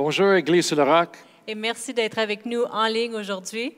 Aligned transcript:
Bonjour, 0.00 0.32
Église 0.34 0.64
sur 0.64 0.76
le 0.76 0.84
Roc. 0.84 1.08
Et 1.48 1.56
merci 1.56 1.92
d'être 1.92 2.20
avec 2.20 2.46
nous 2.46 2.62
en 2.70 2.86
ligne 2.86 3.16
aujourd'hui. 3.16 3.74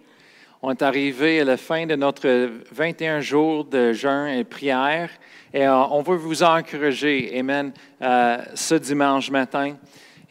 On 0.61 0.71
est 0.71 0.83
arrivé 0.83 1.41
à 1.41 1.45
la 1.45 1.57
fin 1.57 1.87
de 1.87 1.97
notre 1.97 2.51
21 2.73 3.21
jours 3.21 3.65
de 3.65 3.95
jeûne 3.95 4.29
et 4.29 4.45
prière 4.45 5.09
et 5.55 5.67
euh, 5.67 5.75
on 5.75 6.03
veut 6.03 6.17
vous 6.17 6.43
encourager, 6.43 7.39
Amen, 7.39 7.73
euh, 8.03 8.37
ce 8.55 8.75
dimanche 8.75 9.31
matin. 9.31 9.77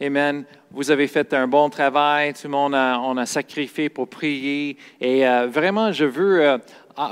Amen. 0.00 0.44
Vous 0.70 0.92
avez 0.92 1.08
fait 1.08 1.34
un 1.34 1.48
bon 1.48 1.68
travail, 1.68 2.34
tout 2.34 2.46
le 2.46 2.50
monde 2.50 2.76
a, 2.76 3.00
on 3.00 3.16
a 3.16 3.26
sacrifié 3.26 3.88
pour 3.88 4.06
prier 4.06 4.76
et 5.00 5.26
euh, 5.26 5.48
vraiment, 5.48 5.90
je 5.90 6.04
veux 6.04 6.40
euh, 6.40 6.58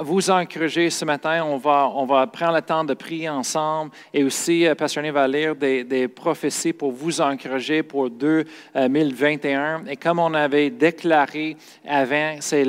vous 0.02 0.30
encourager 0.30 0.90
ce 0.90 1.04
matin. 1.04 1.44
On 1.44 1.56
va, 1.56 1.90
on 1.94 2.04
va 2.04 2.26
prendre 2.26 2.54
le 2.54 2.62
temps 2.62 2.84
de 2.84 2.94
prier 2.94 3.28
ensemble 3.28 3.90
et 4.12 4.22
aussi, 4.22 4.66
euh, 4.66 4.74
Pasteur 4.74 5.10
va 5.12 5.26
lire 5.26 5.54
des, 5.56 6.08
prophéties 6.08 6.72
pour 6.72 6.92
vous 6.92 7.20
encourager 7.20 7.82
pour 7.82 8.10
2021. 8.10 9.86
Et 9.86 9.96
comme 9.96 10.18
on 10.18 10.34
avait 10.34 10.70
déclaré 10.70 11.56
avant, 11.86 12.36
c'est 12.40 12.64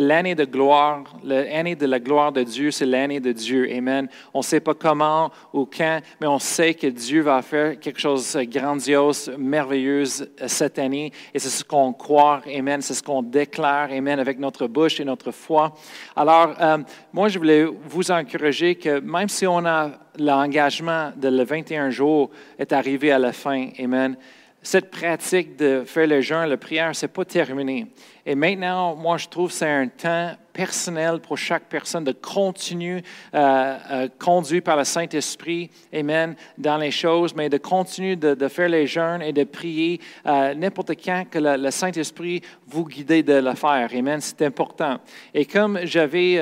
l'année 0.00 0.34
de 0.34 0.44
gloire, 0.44 1.02
l'année 1.24 1.74
de 1.74 1.86
la 1.86 1.98
gloire 1.98 2.32
de 2.32 2.42
Dieu, 2.42 2.70
c'est 2.70 2.86
l'année 2.86 3.20
de 3.20 3.32
Dieu. 3.32 3.68
Amen. 3.72 4.08
On 4.32 4.38
ne 4.38 4.44
sait 4.44 4.60
pas 4.60 4.74
comment 4.74 5.30
ou 5.52 5.66
quand, 5.66 6.00
mais 6.20 6.26
on 6.26 6.38
sait 6.38 6.74
que 6.74 6.86
Dieu 6.86 7.22
va 7.22 7.42
faire 7.42 7.78
quelque 7.80 8.00
chose 8.00 8.34
de 8.34 8.44
grandiose, 8.44 9.32
merveilleuse 9.36 10.30
cette 10.46 10.78
année. 10.78 11.12
Et 11.34 11.38
c'est 11.38 11.48
ce 11.48 11.64
qu'on 11.64 11.92
croit. 11.92 12.42
Amen. 12.46 12.80
C'est 12.82 12.94
ce 12.94 13.02
qu'on 13.02 13.22
déclare. 13.22 13.90
Amen. 13.90 14.20
Avec 14.20 14.38
notre 14.38 14.66
bouche 14.66 15.00
et 15.00 15.04
notre 15.04 15.32
foi. 15.32 15.72
Alors, 16.14 16.51
euh, 16.60 16.78
moi, 17.12 17.28
je 17.28 17.38
voulais 17.38 17.64
vous 17.64 18.10
encourager 18.10 18.74
que 18.74 19.00
même 19.00 19.28
si 19.28 19.46
on 19.46 19.64
a 19.64 19.90
l'engagement 20.18 21.12
de 21.16 21.28
le 21.28 21.44
21 21.44 21.90
jours 21.90 22.30
est 22.58 22.72
arrivé 22.72 23.12
à 23.12 23.18
la 23.18 23.32
fin, 23.32 23.68
Amen, 23.78 24.16
cette 24.62 24.90
pratique 24.90 25.56
de 25.56 25.82
faire 25.84 26.06
le 26.06 26.20
jeûne, 26.20 26.48
la 26.48 26.56
prière, 26.56 26.94
ce 26.94 27.06
n'est 27.06 27.12
pas 27.12 27.24
terminé. 27.24 27.86
Et 28.24 28.34
maintenant, 28.34 28.94
moi, 28.94 29.16
je 29.18 29.28
trouve 29.28 29.48
que 29.48 29.54
c'est 29.54 29.68
un 29.68 29.88
temps 29.88 30.32
personnel 30.52 31.20
pour 31.20 31.38
chaque 31.38 31.64
personne 31.64 32.04
de 32.04 32.12
continuer, 32.12 33.02
euh, 33.34 33.78
euh, 33.90 34.08
conduit 34.18 34.60
par 34.60 34.76
le 34.76 34.84
Saint-Esprit, 34.84 35.70
Amen, 35.92 36.34
dans 36.58 36.76
les 36.76 36.90
choses, 36.90 37.34
mais 37.34 37.48
de 37.48 37.58
continuer 37.58 38.16
de, 38.16 38.48
faire 38.48 38.68
les 38.68 38.86
jeûnes 38.86 39.22
et 39.22 39.32
de 39.32 39.44
prier 39.44 40.00
euh, 40.26 40.54
n'importe 40.54 40.92
quand 41.02 41.24
que 41.30 41.38
le, 41.38 41.70
Saint-Esprit 41.70 42.42
vous 42.66 42.84
guide 42.84 43.24
de 43.24 43.34
le 43.34 43.54
faire. 43.54 43.88
Amen, 43.94 44.20
c'est 44.20 44.42
important. 44.42 44.98
Et 45.32 45.46
comme 45.46 45.80
j'avais, 45.84 46.40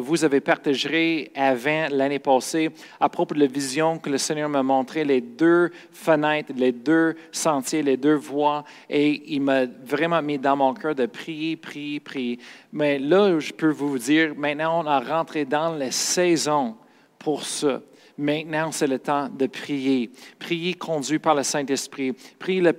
vous 0.00 0.24
avez 0.24 0.40
partagé 0.40 1.30
avant 1.34 1.86
l'année 1.90 2.18
passée 2.18 2.70
à 3.00 3.08
propos 3.08 3.34
de 3.34 3.40
la 3.40 3.46
vision 3.46 3.98
que 3.98 4.10
le 4.10 4.18
Seigneur 4.18 4.48
m'a 4.48 4.62
montré, 4.62 5.04
les 5.04 5.20
deux 5.20 5.70
fenêtres, 5.92 6.52
les 6.56 6.72
deux 6.72 7.14
sentiers, 7.30 7.82
les 7.82 7.96
deux 7.96 8.14
voies, 8.14 8.64
et 8.88 9.34
il 9.34 9.42
m'a 9.42 9.66
vraiment 9.84 10.22
mis 10.22 10.38
dans 10.38 10.56
mon 10.56 10.74
cœur 10.74 10.94
de 10.94 11.06
prier, 11.06 11.56
prier, 11.56 12.00
prier. 12.00 12.38
Mais 12.72 12.98
là, 12.98 13.38
je 13.44 13.52
peux 13.52 13.70
vous 13.70 13.98
dire, 13.98 14.34
maintenant, 14.36 14.82
on 14.82 14.86
a 14.86 15.00
rentré 15.00 15.44
dans 15.44 15.74
la 15.74 15.90
saison 15.90 16.76
pour 17.18 17.44
ça. 17.44 17.80
Maintenant, 18.16 18.70
c'est 18.70 18.86
le 18.86 18.98
temps 18.98 19.28
de 19.28 19.46
prier. 19.46 20.10
Prier 20.38 20.74
conduit 20.74 21.18
par 21.18 21.34
le 21.34 21.42
Saint-Esprit. 21.42 22.12
Prier 22.38 22.60
la, 22.60 22.72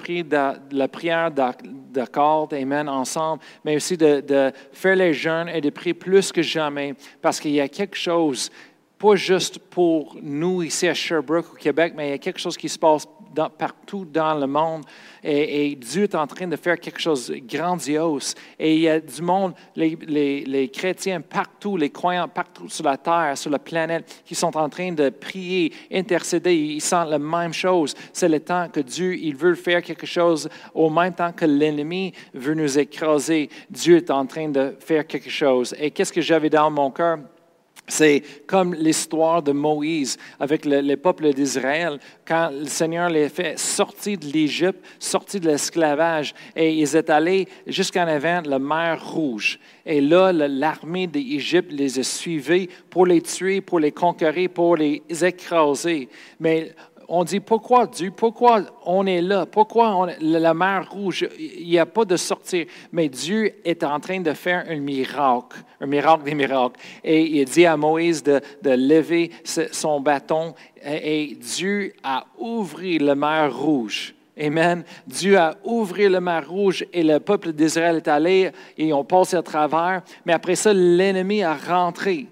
prière 0.88 1.30
d'accord, 1.30 2.50
Amen, 2.54 2.88
ensemble, 2.88 3.44
mais 3.66 3.76
aussi 3.76 3.98
de, 3.98 4.22
de 4.22 4.52
faire 4.72 4.96
les 4.96 5.14
jeûnes 5.14 5.50
et 5.50 5.60
de 5.60 5.70
prier 5.70 5.94
plus 5.94 6.32
que 6.32 6.42
jamais 6.42 6.96
parce 7.22 7.40
qu'il 7.40 7.52
y 7.52 7.60
a 7.60 7.68
quelque 7.68 7.98
chose, 7.98 8.50
pas 8.98 9.16
juste 9.16 9.60
pour 9.60 10.16
nous 10.22 10.64
ici 10.64 10.88
à 10.88 10.94
Sherbrooke, 10.94 11.54
au 11.54 11.58
Québec, 11.58 11.94
mais 11.98 12.08
il 12.08 12.12
y 12.12 12.14
a 12.14 12.18
quelque 12.18 12.40
chose 12.40 12.56
qui 12.56 12.70
se 12.70 12.80
passe 12.80 13.06
partout 13.58 14.06
dans 14.06 14.34
le 14.36 14.48
monde. 14.48 14.84
Et, 15.24 15.76
Dieu 15.76 16.04
est 16.04 16.16
en 16.16 16.28
train 16.28 16.48
de 16.48 16.56
faire 16.56 16.80
quelque 16.80 17.00
chose 17.00 17.28
de 17.28 17.38
grandiose. 17.38 18.36
Et 18.60 18.76
il 18.76 18.82
y 18.82 18.90
a 18.90 19.00
du 19.00 19.22
monde, 19.22 19.54
les, 19.76 19.96
les, 20.46 20.70
chrétiens 20.70 21.22
partout, 21.22 21.78
les 21.78 21.90
croyants 21.90 22.28
partout 22.28 22.70
sur 22.70 22.86
la 22.86 22.98
terre, 22.98 23.38
sur 23.38 23.50
la 23.50 23.60
planète, 23.60 24.24
qui 24.26 24.36
sont 24.36 24.56
en 24.56 24.70
train 24.70 24.92
de 24.92 25.10
prier, 25.10 25.74
intercéder. 25.92 26.56
Ils 26.56 26.82
sentent 26.82 27.10
la 27.10 27.20
même 27.20 27.54
chose. 27.54 27.96
C'est 28.14 28.30
le 28.30 28.40
temps 28.40 28.68
que 28.70 28.80
Dieu, 28.80 29.16
il 29.16 29.36
veut 29.36 29.56
faire 29.56 29.82
quelque 29.82 30.06
chose 30.06 30.50
au 30.74 30.90
même 30.90 31.14
temps 31.14 31.32
que 31.32 31.46
l'ennemi 31.46 32.14
veut 32.34 32.54
nous 32.54 32.78
écraser. 32.78 33.50
Dieu 33.70 33.98
est 33.98 34.12
en 34.12 34.26
train 34.26 34.50
de 34.50 34.76
faire 34.80 35.06
quelque 35.08 35.30
chose. 35.30 35.76
Et 35.80 35.92
qu'est-ce 35.92 36.14
que 36.14 36.22
j'avais 36.22 36.50
dans 36.50 36.70
mon 36.70 36.92
cœur? 36.92 37.20
C'est 37.88 38.24
comme 38.48 38.74
l'histoire 38.74 39.44
de 39.44 39.52
Moïse 39.52 40.18
avec 40.40 40.66
le, 40.66 40.96
peuple 40.96 41.34
d'Israël, 41.34 42.00
quand 42.28 42.50
le 42.52 42.66
Seigneur 42.66 43.10
les 43.10 43.30
fait 43.30 43.60
sortir 43.60 44.18
de 44.18 44.26
l'Égypte, 44.26 44.84
sortir 44.98 45.42
de 45.42 45.48
l'esclavage, 45.48 46.34
et 46.56 46.74
ils 46.74 46.96
étaient 46.96 47.12
allés 47.12 47.48
jusqu'en 47.68 48.08
avant 48.08 48.42
la 48.46 48.58
mer 48.58 49.06
Rouge. 49.06 49.60
Et 49.86 50.02
là, 50.02 50.32
l'armée 50.32 51.06
d'Égypte 51.06 51.72
les 51.72 52.00
a 52.00 52.04
suivis 52.04 52.70
pour 52.90 53.06
les 53.06 53.22
tuer, 53.22 53.62
pour 53.62 53.80
les 53.80 53.92
conquérir, 53.92 54.50
pour 54.50 54.78
les 54.78 55.04
écraser. 55.22 56.10
Mais 56.40 56.74
on 57.08 57.24
dit 57.24 57.40
pourquoi 57.40 57.88
Dieu, 57.88 58.12
pourquoi 58.12 58.62
on 58.86 59.06
est 59.06 59.22
là, 59.22 59.46
pourquoi 59.46 59.96
on, 59.96 60.08
la 60.20 60.54
mer 60.54 60.90
rouge, 60.92 61.28
il 61.38 61.68
n'y 61.68 61.80
a 61.80 61.86
pas 61.86 62.06
de 62.06 62.18
sortir. 62.18 62.66
Mais 62.92 63.10
Dieu 63.10 63.54
est 63.64 63.84
en 63.84 64.00
train 64.00 64.20
de 64.20 64.34
faire 64.34 64.66
un 64.70 64.80
miracle, 64.80 65.58
un 65.80 65.86
miracle 65.86 66.24
des 66.24 66.34
miracles. 66.34 66.80
Et 67.04 67.40
il 67.40 67.46
dit 67.46 67.66
à 67.66 67.78
Moïse 67.78 68.24
de, 68.24 68.42
lever 68.64 69.32
son 69.72 70.00
bâton 70.00 70.54
et, 70.84 71.38
Dieu 71.40 71.94
a 72.04 72.26
ouvert 72.38 73.02
la 73.02 73.16
mer 73.16 73.56
rouge. 73.56 74.14
Amen. 74.40 74.84
Dieu 75.08 75.38
a 75.38 75.56
ouvert 75.64 76.10
la 76.10 76.20
mer 76.20 76.50
rouge 76.50 76.86
et 76.92 77.04
le 77.04 77.20
peuple 77.20 77.54
d'Israël 77.54 77.98
est 77.98 78.08
allé 78.08 78.52
et 78.78 78.92
on 78.92 79.06
passé 79.06 79.38
à 79.38 79.42
travers. 79.42 80.02
Mais 80.26 80.34
après 80.34 80.56
ça, 80.56 80.74
l'ennemi 80.74 81.42
a 81.42 81.56
rentré. 81.56 82.28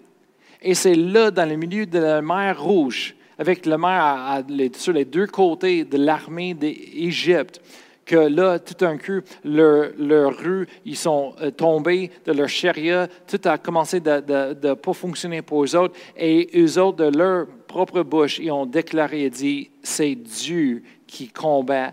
Et 0.61 0.73
c'est 0.73 0.95
là, 0.95 1.31
dans 1.31 1.47
le 1.47 1.55
milieu 1.55 1.85
de 1.85 1.99
la 1.99 2.21
mer 2.21 2.61
rouge, 2.61 3.15
avec 3.43 3.65
le 3.65 3.77
maire 3.77 4.41
sur 4.77 4.93
les 4.93 5.03
deux 5.03 5.27
côtés 5.27 5.83
de 5.83 5.97
l'armée 5.97 6.53
d'Égypte, 6.53 7.59
que 8.05 8.15
là, 8.15 8.57
tout 8.57 8.73
d'un 8.73 8.97
coup, 8.97 9.19
leurs 9.43 9.91
leur 9.97 10.37
rues, 10.37 10.65
ils 10.85 10.95
sont 10.95 11.33
euh, 11.41 11.51
tombés 11.51 12.09
de 12.25 12.31
leur 12.31 12.47
chariot, 12.47 13.07
tout 13.27 13.41
a 13.43 13.57
commencé 13.57 13.99
de 13.99 14.23
ne 14.69 14.73
pas 14.75 14.93
fonctionner 14.93 15.41
pour 15.41 15.65
eux 15.65 15.75
autres, 15.75 15.93
et 16.15 16.49
eux 16.55 16.79
autres, 16.79 17.09
de 17.09 17.17
leur 17.17 17.47
propre 17.67 18.01
bouche, 18.03 18.39
ils 18.39 18.51
ont 18.51 18.65
déclaré 18.65 19.25
et 19.25 19.29
dit, 19.29 19.71
c'est 19.81 20.15
Dieu 20.15 20.81
qui 21.05 21.27
combat 21.27 21.91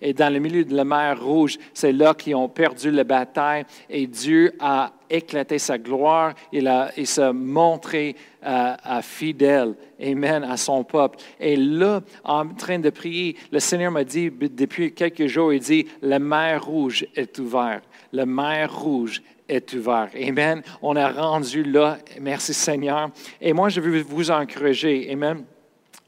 Et 0.00 0.12
dans 0.12 0.32
le 0.32 0.38
milieu 0.38 0.64
de 0.64 0.74
la 0.74 0.84
mer 0.84 1.22
Rouge, 1.22 1.58
c'est 1.72 1.92
là 1.92 2.14
qu'ils 2.14 2.34
ont 2.34 2.48
perdu 2.48 2.90
la 2.90 3.04
bataille 3.04 3.64
et 3.88 4.06
Dieu 4.06 4.52
a 4.60 4.92
éclaté 5.08 5.58
sa 5.58 5.78
gloire. 5.78 6.34
Il, 6.52 6.66
a, 6.68 6.90
il 6.96 7.06
s'est 7.06 7.32
montré 7.32 8.16
euh, 8.44 8.74
fidèle, 9.02 9.74
Amen, 10.00 10.44
à 10.44 10.56
son 10.56 10.84
peuple. 10.84 11.18
Et 11.40 11.56
là, 11.56 12.00
en 12.24 12.48
train 12.48 12.78
de 12.78 12.90
prier, 12.90 13.36
le 13.50 13.60
Seigneur 13.60 13.92
m'a 13.92 14.04
dit 14.04 14.30
depuis 14.30 14.92
quelques 14.92 15.26
jours, 15.26 15.52
il 15.52 15.60
dit, 15.60 15.86
la 16.02 16.18
mer 16.18 16.64
Rouge 16.64 17.06
est 17.14 17.38
ouverte. 17.38 17.84
La 18.12 18.26
mer 18.26 18.76
Rouge 18.78 19.22
est 19.48 19.72
ouverte. 19.74 20.14
Amen. 20.16 20.62
On 20.82 20.96
a 20.96 21.10
rendu 21.10 21.62
là. 21.62 21.98
Merci 22.20 22.52
Seigneur. 22.52 23.10
Et 23.40 23.52
moi, 23.52 23.68
je 23.68 23.80
veux 23.80 24.00
vous 24.02 24.30
encourager. 24.30 25.08
Amen 25.10 25.44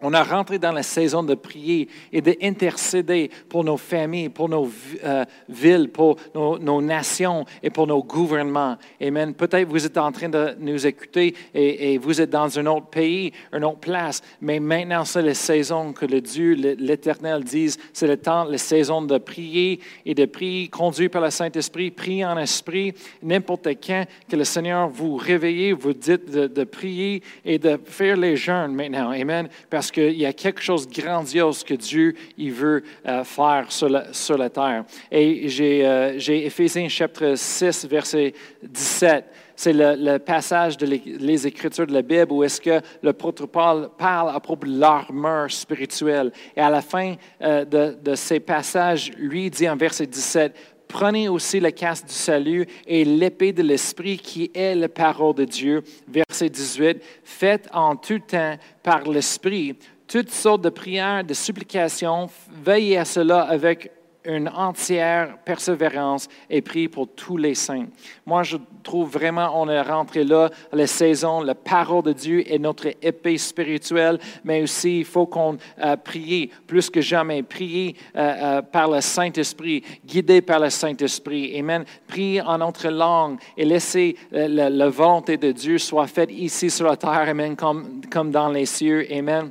on 0.00 0.14
a 0.14 0.22
rentré 0.22 0.58
dans 0.58 0.70
la 0.70 0.84
saison 0.84 1.24
de 1.24 1.34
prier 1.34 1.88
et 2.12 2.20
d'intercéder 2.20 3.30
pour 3.48 3.64
nos 3.64 3.76
familles, 3.76 4.28
pour 4.28 4.48
nos 4.48 4.70
euh, 5.04 5.24
villes, 5.48 5.90
pour 5.90 6.16
nos, 6.34 6.80
nations 6.80 7.44
et 7.62 7.70
pour 7.70 7.86
nos 7.88 8.02
gouvernements. 8.04 8.76
Amen. 9.02 9.34
Peut-être 9.34 9.68
vous 9.68 9.84
êtes 9.84 9.98
en 9.98 10.12
train 10.12 10.28
de 10.28 10.54
nous 10.60 10.86
écouter 10.86 11.34
et, 11.52 11.98
vous 11.98 12.20
êtes 12.20 12.30
dans 12.30 12.58
un 12.58 12.66
autre 12.66 12.86
pays, 12.86 13.32
une 13.52 13.64
autre 13.64 13.80
place, 13.80 14.22
mais 14.40 14.60
maintenant 14.60 15.04
c'est 15.04 15.22
la 15.22 15.34
saison 15.34 15.92
que 15.92 16.06
le 16.06 16.20
Dieu, 16.20 16.54
l'Éternel 16.54 17.42
dise, 17.42 17.76
c'est 17.92 18.06
le 18.06 18.16
temps, 18.16 18.44
la 18.44 18.58
saison 18.58 19.02
de 19.02 19.18
prier 19.18 19.80
et 20.06 20.14
de 20.14 20.26
prier, 20.26 20.68
conduit 20.68 21.08
par 21.08 21.22
le 21.22 21.30
Saint-Esprit, 21.30 21.90
prier 21.90 22.24
en 22.24 22.38
esprit, 22.38 22.94
n'importe 23.22 23.68
quand 23.84 24.04
que 24.28 24.36
le 24.36 24.44
Seigneur 24.44 24.88
vous 24.88 25.16
réveille, 25.16 25.72
vous 25.72 25.92
dites 25.92 26.30
de, 26.30 26.64
prier 26.64 27.22
et 27.44 27.58
de 27.58 27.78
faire 27.84 28.16
les 28.16 28.36
jeûnes 28.36 28.74
maintenant. 28.74 29.10
Amen. 29.10 29.48
Parce 29.88 29.92
qu'il 29.92 30.20
y 30.20 30.26
a 30.26 30.34
quelque 30.34 30.60
chose 30.60 30.86
de 30.86 31.00
grandiose 31.00 31.64
que 31.64 31.72
Dieu 31.72 32.14
il 32.36 32.52
veut 32.52 32.82
euh, 33.06 33.24
faire 33.24 33.72
sur 33.72 33.88
la, 33.88 34.12
sur 34.12 34.36
la, 34.36 34.50
terre. 34.50 34.84
Et 35.10 35.48
j'ai 35.48 35.86
euh, 35.86 36.88
chapitre 36.88 37.34
6, 37.34 37.86
verset 37.86 38.34
17 38.62 39.24
c'est 39.56 39.72
le, 39.72 40.18
passage 40.18 40.76
de 40.76 40.86
les, 40.86 41.46
Écritures 41.46 41.86
de 41.86 41.92
la 41.92 42.02
Bible 42.02 42.30
où 42.30 42.44
est-ce 42.44 42.60
que 42.60 42.80
le 43.02 43.12
Paul 43.12 43.88
parle 43.98 44.30
à 44.30 44.38
propos 44.38 44.66
de 44.66 44.78
l'armure 44.78 45.50
spirituelle. 45.50 46.30
Et 46.54 46.60
à 46.60 46.70
la 46.70 46.80
fin 46.80 47.16
euh, 47.42 47.64
de, 47.64 47.96
de, 48.00 48.14
ces 48.14 48.38
passages, 48.38 49.10
lui 49.16 49.50
dit 49.50 49.68
en 49.68 49.76
verset 49.76 50.06
17, 50.06 50.54
Prenez 50.88 51.28
aussi 51.28 51.60
le 51.60 51.70
casque 51.70 52.06
du 52.06 52.14
salut 52.14 52.66
et 52.86 53.04
l'épée 53.04 53.52
de 53.52 53.62
l'Esprit 53.62 54.16
qui 54.16 54.50
est 54.54 54.74
la 54.74 54.88
parole 54.88 55.34
de 55.34 55.44
Dieu. 55.44 55.84
Verset 56.08 56.48
18. 56.48 57.02
Faites 57.22 57.68
en 57.72 57.94
tout 57.94 58.20
temps 58.20 58.56
par 58.82 59.02
l'Esprit 59.04 59.76
toutes 60.08 60.30
sortes 60.30 60.62
de 60.62 60.70
prières, 60.70 61.22
de 61.22 61.34
supplications. 61.34 62.30
Veillez 62.64 62.96
à 62.96 63.04
cela 63.04 63.42
avec 63.42 63.92
une 64.28 64.48
entière 64.48 65.38
persévérance 65.44 66.28
et 66.50 66.60
prie 66.60 66.86
pour 66.86 67.08
tous 67.08 67.38
les 67.38 67.54
saints. 67.54 67.86
Moi, 68.26 68.42
je 68.42 68.58
trouve 68.82 69.10
vraiment, 69.10 69.50
on 69.54 69.68
est 69.68 69.80
rentré 69.80 70.22
là, 70.22 70.50
la 70.70 70.86
saison, 70.86 71.40
la 71.40 71.54
parole 71.54 72.02
de 72.02 72.12
Dieu 72.12 72.44
est 72.46 72.58
notre 72.58 72.88
épée 73.02 73.38
spirituelle, 73.38 74.18
mais 74.44 74.62
aussi 74.62 75.00
il 75.00 75.04
faut 75.04 75.26
qu'on 75.26 75.56
euh, 75.82 75.96
prie 75.96 76.50
plus 76.66 76.90
que 76.90 77.00
jamais, 77.00 77.42
prier 77.42 77.96
euh, 78.16 78.58
euh, 78.58 78.62
par 78.62 78.90
le 78.90 79.00
Saint-Esprit, 79.00 79.82
guidé 80.04 80.42
par 80.42 80.60
le 80.60 80.68
Saint-Esprit. 80.68 81.58
Amen. 81.58 81.84
Prier 82.06 82.42
en 82.42 82.58
notre 82.58 82.88
langue 82.88 83.38
et 83.56 83.64
laisser 83.64 84.14
la, 84.30 84.68
la, 84.68 84.88
volonté 84.88 85.38
de 85.38 85.52
Dieu 85.52 85.78
soit 85.78 86.06
faite 86.06 86.30
ici 86.30 86.70
sur 86.70 86.86
la 86.86 86.96
terre, 86.96 87.28
Amen, 87.28 87.56
comme, 87.56 88.02
comme 88.10 88.30
dans 88.30 88.48
les 88.48 88.66
cieux. 88.66 89.06
Amen. 89.10 89.50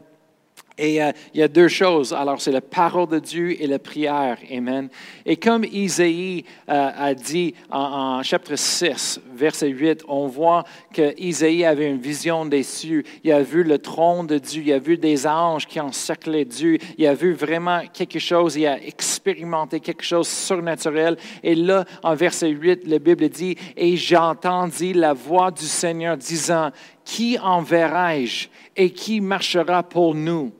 Et 0.77 1.01
euh, 1.01 1.11
il 1.33 1.39
y 1.39 1.43
a 1.43 1.47
deux 1.47 1.67
choses. 1.67 2.13
Alors, 2.13 2.39
c'est 2.39 2.51
la 2.51 2.61
parole 2.61 3.07
de 3.07 3.17
Dieu 3.17 3.59
et 3.59 3.65
la 3.65 3.79
prière. 3.79 4.37
Amen. 4.51 4.89
Et 5.25 5.35
comme 5.35 5.63
Isaïe 5.63 6.45
euh, 6.69 6.91
a 6.95 7.13
dit 7.15 7.55
en, 7.71 8.21
chapitre 8.21 8.55
6, 8.55 9.21
verset 9.33 9.69
8, 9.69 10.03
on 10.07 10.27
voit 10.27 10.65
que 10.93 11.19
Isaïe 11.19 11.65
avait 11.65 11.89
une 11.89 11.97
vision 11.97 12.45
des 12.45 12.61
cieux. 12.61 13.03
Il 13.23 13.31
a 13.31 13.41
vu 13.41 13.63
le 13.63 13.79
trône 13.79 14.27
de 14.27 14.37
Dieu. 14.37 14.61
Il 14.65 14.71
a 14.71 14.77
vu 14.77 14.97
des 14.97 15.25
anges 15.25 15.65
qui 15.65 15.79
encerclaient 15.79 16.45
Dieu. 16.45 16.77
Il 16.97 17.07
a 17.07 17.15
vu 17.15 17.33
vraiment 17.33 17.81
quelque 17.91 18.19
chose. 18.19 18.55
Il 18.55 18.67
a 18.67 18.79
expérimenté 18.79 19.79
quelque 19.79 20.03
chose 20.03 20.27
surnaturel. 20.27 21.17
Et 21.41 21.55
là, 21.55 21.85
en 22.03 22.13
verset 22.13 22.49
8, 22.49 22.85
la 22.85 22.99
Bible 22.99 23.29
dit, 23.29 23.55
Et 23.75 23.97
j'entendis 23.97 24.93
la 24.93 25.13
voix 25.13 25.49
du 25.49 25.65
Seigneur 25.65 26.17
disant, 26.17 26.69
Qui 27.03 27.39
enverrai-je 27.39 28.47
et 28.75 28.91
qui 28.91 29.21
marchera 29.21 29.81
pour 29.81 30.13
nous? 30.13 30.51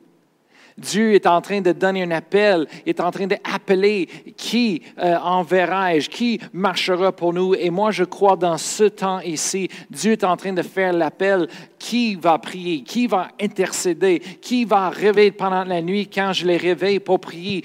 Dieu 0.78 1.14
est 1.14 1.26
en 1.26 1.40
train 1.40 1.60
de 1.60 1.72
donner 1.72 2.04
un 2.04 2.10
appel, 2.12 2.66
est 2.86 3.00
en 3.00 3.10
train 3.10 3.26
d'appeler 3.26 4.08
qui 4.36 4.82
euh, 4.98 5.16
enverrai-je, 5.16 6.08
qui 6.08 6.40
marchera 6.52 7.12
pour 7.12 7.32
nous. 7.32 7.54
Et 7.54 7.70
moi, 7.70 7.90
je 7.90 8.04
crois 8.04 8.36
dans 8.36 8.56
ce 8.56 8.84
temps 8.84 9.20
ici, 9.20 9.68
Dieu 9.90 10.12
est 10.12 10.24
en 10.24 10.36
train 10.36 10.52
de 10.52 10.62
faire 10.62 10.92
l'appel. 10.92 11.48
Qui 11.78 12.16
va 12.16 12.38
prier, 12.38 12.82
qui 12.82 13.06
va 13.06 13.28
intercéder, 13.40 14.18
qui 14.42 14.64
va 14.64 14.88
réveiller 14.88 15.30
pendant 15.30 15.62
la 15.62 15.80
nuit 15.80 16.08
quand 16.12 16.32
je 16.32 16.44
les 16.44 16.56
réveille 16.56 16.98
pour 16.98 17.20
prier, 17.20 17.62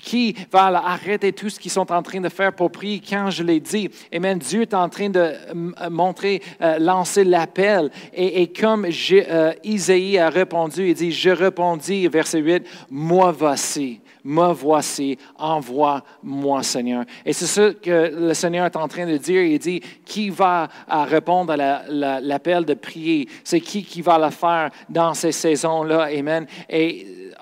qui 0.00 0.34
va 0.50 0.66
arrêter 0.66 1.32
tout 1.32 1.48
ce 1.48 1.58
qu'ils 1.58 1.70
sont 1.70 1.90
en 1.92 2.02
train 2.02 2.20
de 2.20 2.28
faire 2.28 2.52
pour 2.52 2.70
prier 2.70 3.00
quand 3.06 3.30
je 3.30 3.42
l'ai 3.42 3.60
dit. 3.60 3.90
Et 4.12 4.18
même 4.18 4.38
Dieu 4.38 4.62
est 4.62 4.74
en 4.74 4.88
train 4.88 5.08
de 5.08 5.18
euh, 5.20 5.90
montrer, 5.90 6.42
euh, 6.60 6.78
lancer 6.78 7.24
l'appel. 7.24 7.90
Et, 8.12 8.48
comme 8.48 8.86
euh, 8.86 9.52
Isaïe 9.64 10.18
a 10.18 10.30
répondu, 10.30 10.88
il 10.88 10.94
dit, 10.94 11.12
je 11.12 11.30
répondis, 11.30 12.08
verset 12.08 12.40
8, 12.40 12.66
moi 12.90 13.32
voici 13.32 14.00
me 14.26 14.52
voici, 14.52 15.16
envoie-moi, 15.38 16.62
Seigneur. 16.64 17.04
Et 17.24 17.32
c'est 17.32 17.46
ce 17.46 17.72
que 17.72 18.12
le 18.12 18.34
Seigneur 18.34 18.66
est 18.66 18.76
en 18.76 18.88
train 18.88 19.06
de 19.06 19.16
dire. 19.16 19.40
Il 19.40 19.58
dit, 19.60 19.80
qui 20.04 20.30
va 20.30 20.68
répondre 20.90 21.52
à 21.52 21.84
l'appel 22.20 22.64
de 22.64 22.74
prier? 22.74 23.28
C'est 23.44 23.60
qui 23.60 23.84
qui 23.84 24.02
va 24.02 24.18
le 24.18 24.30
faire 24.30 24.70
dans 24.88 25.14
ces 25.14 25.30
saisons-là? 25.30 26.08
Amen. 26.12 26.46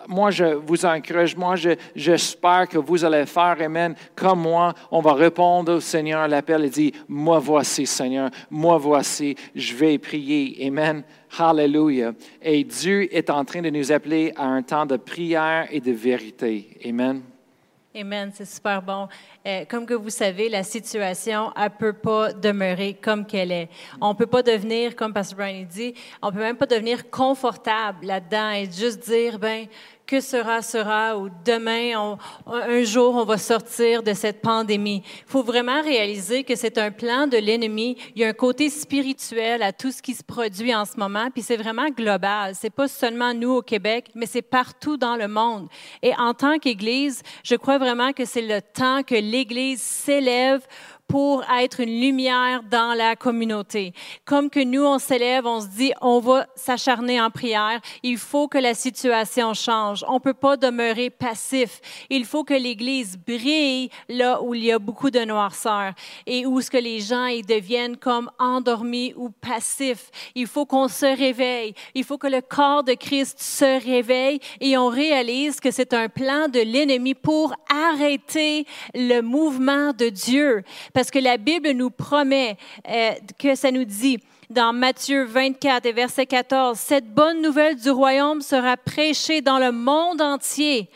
Moi, 0.09 0.31
je 0.31 0.45
vous 0.45 0.85
encourage, 0.85 1.37
moi, 1.37 1.55
j'espère 1.95 2.69
que 2.69 2.79
vous 2.79 3.05
allez 3.05 3.27
faire, 3.27 3.57
Amen, 3.61 3.95
comme 4.15 4.41
moi, 4.41 4.75
on 4.91 5.01
va 5.01 5.15
répondre 5.15 5.75
au 5.75 5.81
Seigneur 5.81 6.21
à 6.21 6.29
l'appel 6.29 6.65
et 6.65 6.71
dire, 6.71 6.93
moi 7.09 7.39
voici, 7.39 7.87
Seigneur, 7.87 8.31
moi 8.51 8.79
voici, 8.79 9.35
je 9.55 9.75
vais 9.75 9.99
prier. 9.99 10.67
Amen. 10.67 11.03
Hallelujah. 11.39 12.13
Et 12.41 12.63
Dieu 12.65 13.15
est 13.15 13.29
en 13.31 13.45
train 13.45 13.63
de 13.63 13.71
nous 13.71 13.91
appeler 13.91 14.33
à 14.37 14.45
un 14.45 14.63
temps 14.63 14.87
de 14.87 14.97
prière 14.97 15.67
et 15.71 15.81
de 15.81 15.93
vérité. 15.93 16.79
Amen. 16.87 17.23
Amen, 17.97 18.33
c'est 18.35 18.45
super 18.45 18.83
bon. 18.83 19.07
Euh, 19.47 19.65
comme 19.67 19.87
que 19.87 19.95
vous 19.95 20.11
savez, 20.11 20.49
la 20.49 20.65
situation, 20.65 21.53
elle 21.57 21.71
peut 21.71 21.93
pas 21.93 22.33
demeurer 22.33 22.95
comme 22.95 23.25
qu'elle 23.25 23.53
est. 23.53 23.69
On 24.01 24.17
peut 24.17 24.27
pas 24.27 24.43
devenir, 24.43 24.97
comme 24.97 25.13
Pastor 25.13 25.39
Brian 25.39 25.65
dit, 25.65 25.95
on 26.21 26.33
peut 26.33 26.41
même 26.41 26.57
pas 26.57 26.67
devenir 26.67 27.09
confortable 27.09 28.07
là-dedans 28.07 28.51
et 28.51 28.65
juste 28.65 29.09
dire, 29.09 29.39
ben, 29.39 29.67
que 30.07 30.21
sera, 30.21 30.61
sera, 30.63 31.19
ou 31.19 31.29
demain, 31.45 32.17
un 32.47 32.83
jour, 32.83 33.15
on 33.15 33.25
va 33.25 33.39
sortir 33.39 34.03
de 34.03 34.13
cette 34.13 34.43
pandémie. 34.43 35.03
Il 35.05 35.31
faut 35.31 35.43
vraiment 35.43 35.83
réaliser 35.83 36.45
que 36.45 36.57
c'est 36.57 36.79
un 36.79 36.91
plan 36.91 37.27
de 37.27 37.39
l'ennemi. 37.39 37.97
Il 38.15 38.21
y 38.21 38.25
a 38.25 38.29
un 38.29 38.35
côté 38.35 38.69
spirituel 38.69 39.63
à 39.63 39.73
tout 39.73 39.93
ce 39.93 40.03
qui 40.03 40.15
se 40.15 40.23
produit 40.23 40.75
en 40.75 40.85
ce 40.85 40.99
moment, 40.99 41.31
puis 41.33 41.43
c'est 41.43 41.57
vraiment 41.57 41.89
global. 41.89 42.55
C'est 42.55 42.71
pas 42.71 42.89
seulement 42.89 43.33
nous 43.33 43.51
au 43.51 43.63
Québec, 43.63 44.11
mais 44.15 44.27
c'est 44.27 44.43
partout 44.43 44.97
dans 44.97 45.17
le 45.17 45.29
monde. 45.29 45.69
Et 46.03 46.13
en 46.17 46.35
tant 46.35 46.59
qu'Église, 46.59 47.23
je 47.43 47.55
crois 47.55 47.79
vraiment 47.79 48.13
que 48.13 48.25
c'est 48.25 48.43
le 48.43 48.61
temps 48.61 49.03
que 49.03 49.15
l'Église 49.15 49.81
s'élève 49.81 50.67
pour 51.07 51.45
être 51.61 51.81
une 51.81 52.01
lumière 52.01 52.63
dans 52.71 52.95
la 52.97 53.17
communauté. 53.17 53.93
Comme 54.25 54.51
que 54.51 54.63
nous, 54.65 54.85
on 54.85 54.99
s'élève, 54.99 55.47
on 55.47 55.61
se 55.61 55.69
dit, 55.69 55.93
on 56.01 56.19
va 56.19 56.47
s'acharner 56.57 57.21
en 57.21 57.31
prière. 57.31 57.81
Il 58.03 58.19
faut 58.19 58.49
que 58.49 58.59
la 58.59 58.75
situation 58.75 59.55
change. 59.55 60.05
On 60.09 60.15
ne 60.15 60.19
peut 60.19 60.35
pas 60.35 60.57
demeurer 60.57 61.11
passif. 61.11 61.81
Il 62.11 62.25
faut 62.25 62.45
que 62.45 62.55
l'Église 62.55 63.17
brille 63.17 63.91
là 64.09 64.43
où 64.43 64.55
il 64.55 64.65
y 64.65 64.73
a 64.73 64.79
beaucoup 64.79 65.11
de 65.11 65.21
noirceur 65.21 65.93
et 66.27 66.47
où 66.47 66.61
ce 66.61 66.71
que 66.71 66.79
les 66.79 67.01
gens 67.01 67.27
ils 67.27 67.47
deviennent 67.47 67.97
comme 67.97 68.31
endormis 68.39 69.13
ou 69.17 69.31
passifs. 69.31 70.11
Il 70.35 70.47
faut 70.47 70.67
qu'on 70.67 70.89
se 70.89 71.07
réveille. 71.07 71.75
Il 71.95 72.05
faut 72.05 72.19
que 72.19 72.27
le 72.27 72.41
corps 72.41 72.85
de 72.85 72.95
Christ 72.95 73.41
se 73.41 73.85
réveille 73.85 74.41
et 74.61 74.77
on 74.77 74.89
réalise 74.89 75.61
que 75.61 75.71
c'est 75.71 75.93
un 75.95 76.09
plan 76.09 76.49
de 76.49 76.61
l'ennemi 76.61 77.15
pour 77.15 77.55
arrêter 77.71 78.67
le 78.95 79.21
mouvement 79.21 79.93
de 79.93 80.09
Dieu. 80.09 80.63
Parce 80.95 81.11
que 81.11 81.19
la 81.19 81.39
Bible 81.39 81.73
nous 81.73 81.91
promet 81.91 82.57
euh, 82.89 83.11
que 83.37 83.57
ça 83.57 83.73
nous 83.73 83.85
dit 83.85 84.21
dans 84.49 84.73
Matthieu 84.73 85.25
24 85.25 85.87
et 85.87 85.93
verset 85.93 86.25
14, 86.25 86.79
Cette 86.79 87.13
bonne 87.13 87.43
nouvelle 87.43 87.75
du 87.75 87.91
royaume 87.91 88.41
sera 88.41 88.77
prêchée 88.77 89.41
dans 89.41 89.59
le 89.59 89.73
monde 89.73 90.23
entier 90.23 90.89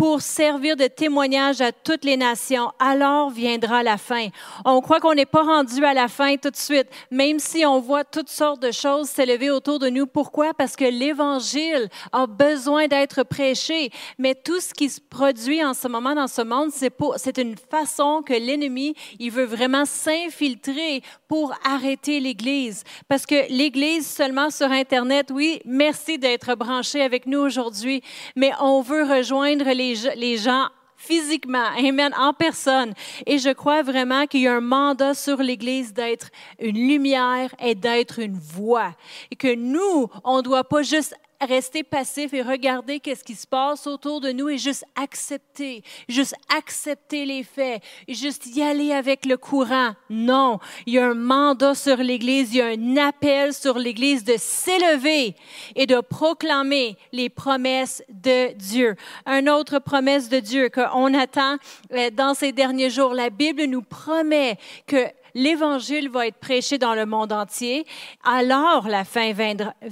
pour 0.00 0.22
servir 0.22 0.76
de 0.76 0.86
témoignage 0.86 1.60
à 1.60 1.72
toutes 1.72 2.06
les 2.06 2.16
nations. 2.16 2.72
Alors 2.78 3.28
viendra 3.28 3.82
la 3.82 3.98
fin. 3.98 4.28
On 4.64 4.80
croit 4.80 4.98
qu'on 4.98 5.12
n'est 5.12 5.26
pas 5.26 5.42
rendu 5.42 5.84
à 5.84 5.92
la 5.92 6.08
fin 6.08 6.36
tout 6.38 6.48
de 6.48 6.56
suite, 6.56 6.86
même 7.10 7.38
si 7.38 7.66
on 7.66 7.80
voit 7.80 8.04
toutes 8.04 8.30
sortes 8.30 8.62
de 8.62 8.70
choses 8.70 9.10
s'élever 9.10 9.50
autour 9.50 9.78
de 9.78 9.90
nous. 9.90 10.06
Pourquoi? 10.06 10.54
Parce 10.54 10.74
que 10.74 10.86
l'Évangile 10.86 11.90
a 12.12 12.26
besoin 12.26 12.86
d'être 12.86 13.24
prêché. 13.24 13.90
Mais 14.16 14.34
tout 14.34 14.58
ce 14.60 14.72
qui 14.72 14.88
se 14.88 15.02
produit 15.02 15.62
en 15.62 15.74
ce 15.74 15.86
moment 15.86 16.14
dans 16.14 16.28
ce 16.28 16.40
monde, 16.40 16.70
c'est, 16.72 17.36
une 17.36 17.56
façon 17.70 18.22
que 18.24 18.32
l'ennemi, 18.32 18.94
il 19.18 19.30
veut 19.30 19.44
vraiment 19.44 19.84
s'infiltrer 19.84 21.02
pour 21.28 21.52
arrêter 21.62 22.20
l'Église. 22.20 22.84
Parce 23.06 23.26
que 23.26 23.52
l'Église 23.52 24.08
seulement 24.08 24.48
sur 24.48 24.70
Internet, 24.72 25.30
oui, 25.30 25.60
merci 25.66 26.16
d'être 26.16 26.54
branché 26.54 27.02
avec 27.02 27.26
nous 27.26 27.40
aujourd'hui, 27.40 28.02
mais 28.34 28.52
on 28.62 28.80
veut 28.80 29.04
rejoindre 29.04 29.70
les 29.74 29.89
les, 30.16 30.36
gens 30.36 30.68
physiquement, 30.96 31.66
amen, 31.78 32.12
en 32.18 32.32
personne. 32.32 32.92
Et 33.26 33.38
je 33.38 33.50
crois 33.50 33.82
vraiment 33.82 34.26
qu'il 34.26 34.42
y 34.42 34.48
a 34.48 34.54
un 34.54 34.60
mandat 34.60 35.14
sur 35.14 35.38
l'Église 35.38 35.92
d'être 35.92 36.28
une 36.58 36.76
lumière 36.88 37.54
et 37.58 37.74
d'être 37.74 38.18
une 38.18 38.38
voix. 38.38 38.94
Et 39.30 39.36
que 39.36 39.54
nous, 39.54 40.08
on 40.24 40.38
ne 40.38 40.42
doit 40.42 40.64
pas 40.64 40.82
juste 40.82 41.14
rester 41.40 41.82
passif 41.82 42.34
et 42.34 42.42
regarder 42.42 43.00
qu'est-ce 43.00 43.24
qui 43.24 43.34
se 43.34 43.46
passe 43.46 43.86
autour 43.86 44.20
de 44.20 44.30
nous 44.32 44.48
et 44.48 44.58
juste 44.58 44.84
accepter, 44.94 45.82
juste 46.08 46.34
accepter 46.54 47.24
les 47.24 47.42
faits, 47.42 47.82
juste 48.08 48.46
y 48.54 48.62
aller 48.62 48.92
avec 48.92 49.24
le 49.24 49.36
courant. 49.36 49.94
Non, 50.08 50.58
il 50.86 50.94
y 50.94 50.98
a 50.98 51.06
un 51.06 51.14
mandat 51.14 51.74
sur 51.74 51.96
l'Église, 51.96 52.54
il 52.54 52.58
y 52.58 52.60
a 52.60 52.66
un 52.66 52.96
appel 52.96 53.54
sur 53.54 53.78
l'Église 53.78 54.24
de 54.24 54.34
s'élever 54.36 55.34
et 55.74 55.86
de 55.86 56.00
proclamer 56.00 56.96
les 57.12 57.28
promesses 57.28 58.02
de 58.08 58.52
Dieu. 58.54 58.96
Une 59.26 59.48
autre 59.48 59.78
promesse 59.78 60.28
de 60.28 60.40
Dieu 60.40 60.68
qu'on 60.68 61.14
attend 61.14 61.56
euh, 61.92 62.10
dans 62.10 62.34
ces 62.34 62.52
derniers 62.52 62.90
jours. 62.90 63.14
La 63.14 63.30
Bible 63.30 63.64
nous 63.64 63.82
promet 63.82 64.58
que 64.86 65.06
l'Évangile 65.34 66.08
va 66.08 66.26
être 66.26 66.38
prêché 66.38 66.78
dans 66.78 66.94
le 66.94 67.06
monde 67.06 67.32
entier, 67.32 67.86
alors 68.24 68.88
la 68.88 69.04
fin 69.04 69.32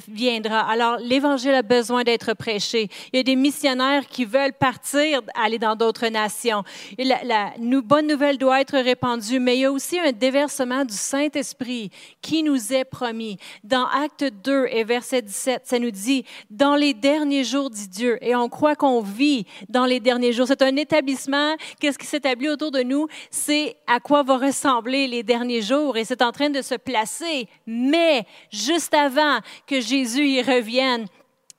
viendra. 0.09 0.61
Alors 0.61 0.99
l'Évangile 0.99 1.55
a 1.55 1.63
besoin 1.63 2.03
d'être 2.03 2.35
prêché. 2.35 2.89
Il 3.13 3.17
y 3.17 3.21
a 3.21 3.23
des 3.23 3.37
missionnaires 3.37 4.07
qui 4.07 4.25
veulent 4.25 4.53
partir, 4.53 5.23
aller 5.35 5.59
dans 5.59 5.77
d'autres 5.77 6.09
nations. 6.09 6.63
la, 6.99 7.53
bonne 7.83 8.07
nouvelle 8.07 8.39
doit 8.39 8.61
être 8.61 8.79
répandue, 8.79 9.41
mais 9.41 9.57
il 9.57 9.61
y 9.61 9.65
a 9.65 9.73
aussi 9.73 9.99
un 9.99 10.13
déversement 10.13 10.85
du 10.85 10.95
Saint-Esprit 10.95 11.91
qui 12.21 12.43
nous 12.43 12.73
est 12.73 12.85
promis. 12.85 13.39
Dans 13.65 13.87
Acte 13.87 14.25
2 14.25 14.67
et 14.71 14.85
verset 14.85 15.23
17, 15.23 15.63
ça 15.65 15.79
nous 15.79 15.91
dit, 15.91 16.25
dans 16.51 16.77
les 16.77 16.95
derniers 16.95 17.45
jours, 17.45 17.71
dit 17.71 17.89
Dieu, 17.89 18.19
et 18.21 18.35
on 18.35 18.49
croit 18.49 18.77
qu'on 18.77 19.01
vit 19.01 19.47
dans 19.69 19.87
les 19.87 20.01
derniers 20.01 20.33
jours. 20.33 20.47
C'est 20.47 20.63
un 20.63 20.77
établissement, 20.77 21.57
qu'est-ce 21.81 21.99
qui 21.99 22.07
s'établit 22.07 22.49
autour 22.49 22.71
de 22.71 22.83
nous? 22.83 23.07
C'est 23.31 23.77
à 23.87 24.01
quoi 24.01 24.23
va 24.23 24.39
ressembler 24.39 25.07
les 25.07 25.23
derniers 25.29 25.63
jours 25.63 25.97
et 25.97 26.05
c'est 26.05 26.23
en 26.23 26.33
train 26.33 26.51
de 26.51 26.63
se 26.63 26.75
placer. 26.75 27.47
Mais 27.67 28.27
juste 28.51 28.95
avant 28.95 29.39
que 29.69 29.81
Jésus 29.81 30.27
y 30.27 30.43
revienne, 30.43 31.07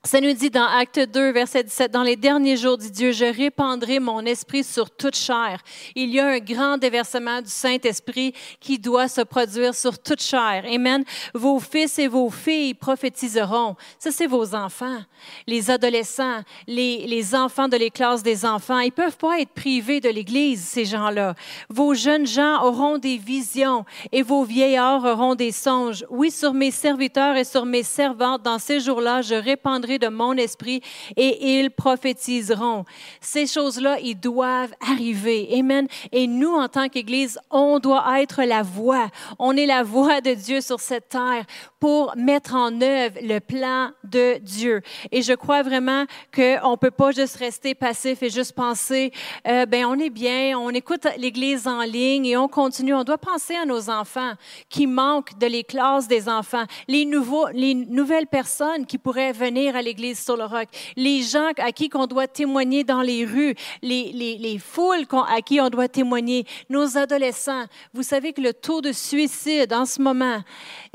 Ça 0.05 0.21
nous 0.21 0.31
dit 0.31 0.49
dans 0.49 0.65
Acte 0.65 0.97
2, 0.97 1.33
verset 1.33 1.65
17, 1.65 1.91
Dans 1.91 2.03
les 2.03 2.15
derniers 2.15 2.55
jours, 2.55 2.77
dit 2.77 2.89
Dieu, 2.89 3.11
je 3.11 3.25
répandrai 3.25 3.99
mon 3.99 4.21
esprit 4.21 4.63
sur 4.63 4.89
toute 4.89 5.17
chair. 5.17 5.61
Il 5.93 6.09
y 6.09 6.21
a 6.21 6.27
un 6.27 6.39
grand 6.39 6.77
déversement 6.77 7.41
du 7.41 7.49
Saint-Esprit 7.49 8.33
qui 8.61 8.79
doit 8.79 9.09
se 9.09 9.19
produire 9.19 9.75
sur 9.75 9.99
toute 9.99 10.21
chair. 10.21 10.63
Amen. 10.73 11.03
Vos 11.33 11.59
fils 11.59 11.99
et 11.99 12.07
vos 12.07 12.29
filles 12.29 12.75
prophétiseront. 12.75 13.75
Ça, 13.99 14.09
c'est 14.09 14.25
vos 14.25 14.55
enfants. 14.55 15.01
Les 15.45 15.69
adolescents, 15.69 16.43
les, 16.65 17.05
les 17.05 17.35
enfants 17.35 17.67
de 17.67 17.75
les 17.75 17.91
des 18.23 18.45
enfants, 18.45 18.79
ils 18.79 18.93
peuvent 18.93 19.17
pas 19.17 19.41
être 19.41 19.51
privés 19.51 19.99
de 19.99 20.07
l'Église, 20.07 20.63
ces 20.63 20.85
gens-là. 20.85 21.35
Vos 21.67 21.93
jeunes 21.93 22.25
gens 22.25 22.63
auront 22.63 22.99
des 22.99 23.17
visions 23.17 23.83
et 24.13 24.21
vos 24.21 24.45
vieillards 24.45 25.03
auront 25.03 25.35
des 25.35 25.51
songes. 25.51 26.05
Oui, 26.09 26.31
sur 26.31 26.53
mes 26.53 26.71
serviteurs 26.71 27.35
et 27.35 27.43
sur 27.43 27.65
mes 27.65 27.83
servantes, 27.83 28.43
dans 28.43 28.59
ces 28.59 28.79
jours-là, 28.79 29.21
je 29.21 29.35
répandrai 29.35 29.88
de 29.97 30.07
mon 30.07 30.33
esprit 30.33 30.81
et 31.15 31.57
ils 31.57 31.71
prophétiseront. 31.71 32.85
Ces 33.21 33.47
choses-là, 33.47 33.97
ils 34.01 34.19
doivent 34.19 34.73
arriver. 34.87 35.49
Amen. 35.57 35.87
Et 36.11 36.27
nous, 36.27 36.53
en 36.53 36.67
tant 36.67 36.89
qu'Église, 36.89 37.39
on 37.49 37.79
doit 37.79 38.21
être 38.21 38.43
la 38.43 38.61
voix. 38.61 39.09
On 39.39 39.55
est 39.55 39.65
la 39.65 39.83
voix 39.83 40.21
de 40.21 40.33
Dieu 40.33 40.61
sur 40.61 40.79
cette 40.79 41.09
terre 41.09 41.45
pour 41.79 42.13
mettre 42.17 42.55
en 42.55 42.81
œuvre 42.81 43.17
le 43.21 43.39
plan 43.39 43.91
de 44.03 44.37
Dieu. 44.39 44.81
Et 45.11 45.21
je 45.21 45.33
crois 45.33 45.63
vraiment 45.63 46.05
qu'on 46.35 46.71
ne 46.71 46.75
peut 46.75 46.91
pas 46.91 47.11
juste 47.11 47.37
rester 47.37 47.73
passif 47.73 48.21
et 48.21 48.29
juste 48.29 48.53
penser, 48.53 49.11
euh, 49.47 49.65
ben 49.65 49.85
on 49.85 49.97
est 49.97 50.09
bien, 50.09 50.57
on 50.57 50.69
écoute 50.71 51.07
l'Église 51.17 51.67
en 51.67 51.81
ligne 51.81 52.25
et 52.25 52.37
on 52.37 52.47
continue. 52.47 52.93
On 52.93 53.03
doit 53.03 53.17
penser 53.17 53.55
à 53.55 53.65
nos 53.65 53.89
enfants 53.89 54.33
qui 54.69 54.87
manquent 54.87 55.37
de 55.39 55.47
les 55.47 55.63
classes 55.63 56.07
des 56.07 56.27
enfants, 56.27 56.65
les, 56.87 57.05
nouveaux, 57.05 57.47
les 57.53 57.73
nouvelles 57.73 58.27
personnes 58.27 58.85
qui 58.85 58.97
pourraient 58.97 59.31
venir 59.31 59.75
l'Église 59.81 60.19
sur 60.23 60.37
le 60.37 60.45
roc, 60.45 60.67
les 60.95 61.21
gens 61.21 61.51
à 61.57 61.71
qui 61.71 61.89
on 61.93 62.07
doit 62.07 62.27
témoigner 62.27 62.83
dans 62.83 63.01
les 63.01 63.25
rues, 63.25 63.55
les, 63.81 64.11
les, 64.13 64.37
les 64.37 64.57
foules 64.57 65.05
à 65.27 65.41
qui 65.41 65.59
on 65.59 65.69
doit 65.69 65.87
témoigner, 65.87 66.45
nos 66.69 66.97
adolescents. 66.97 67.65
Vous 67.93 68.03
savez 68.03 68.33
que 68.33 68.41
le 68.41 68.53
taux 68.53 68.81
de 68.81 68.91
suicide 68.91 69.73
en 69.73 69.85
ce 69.85 70.01
moment, 70.01 70.41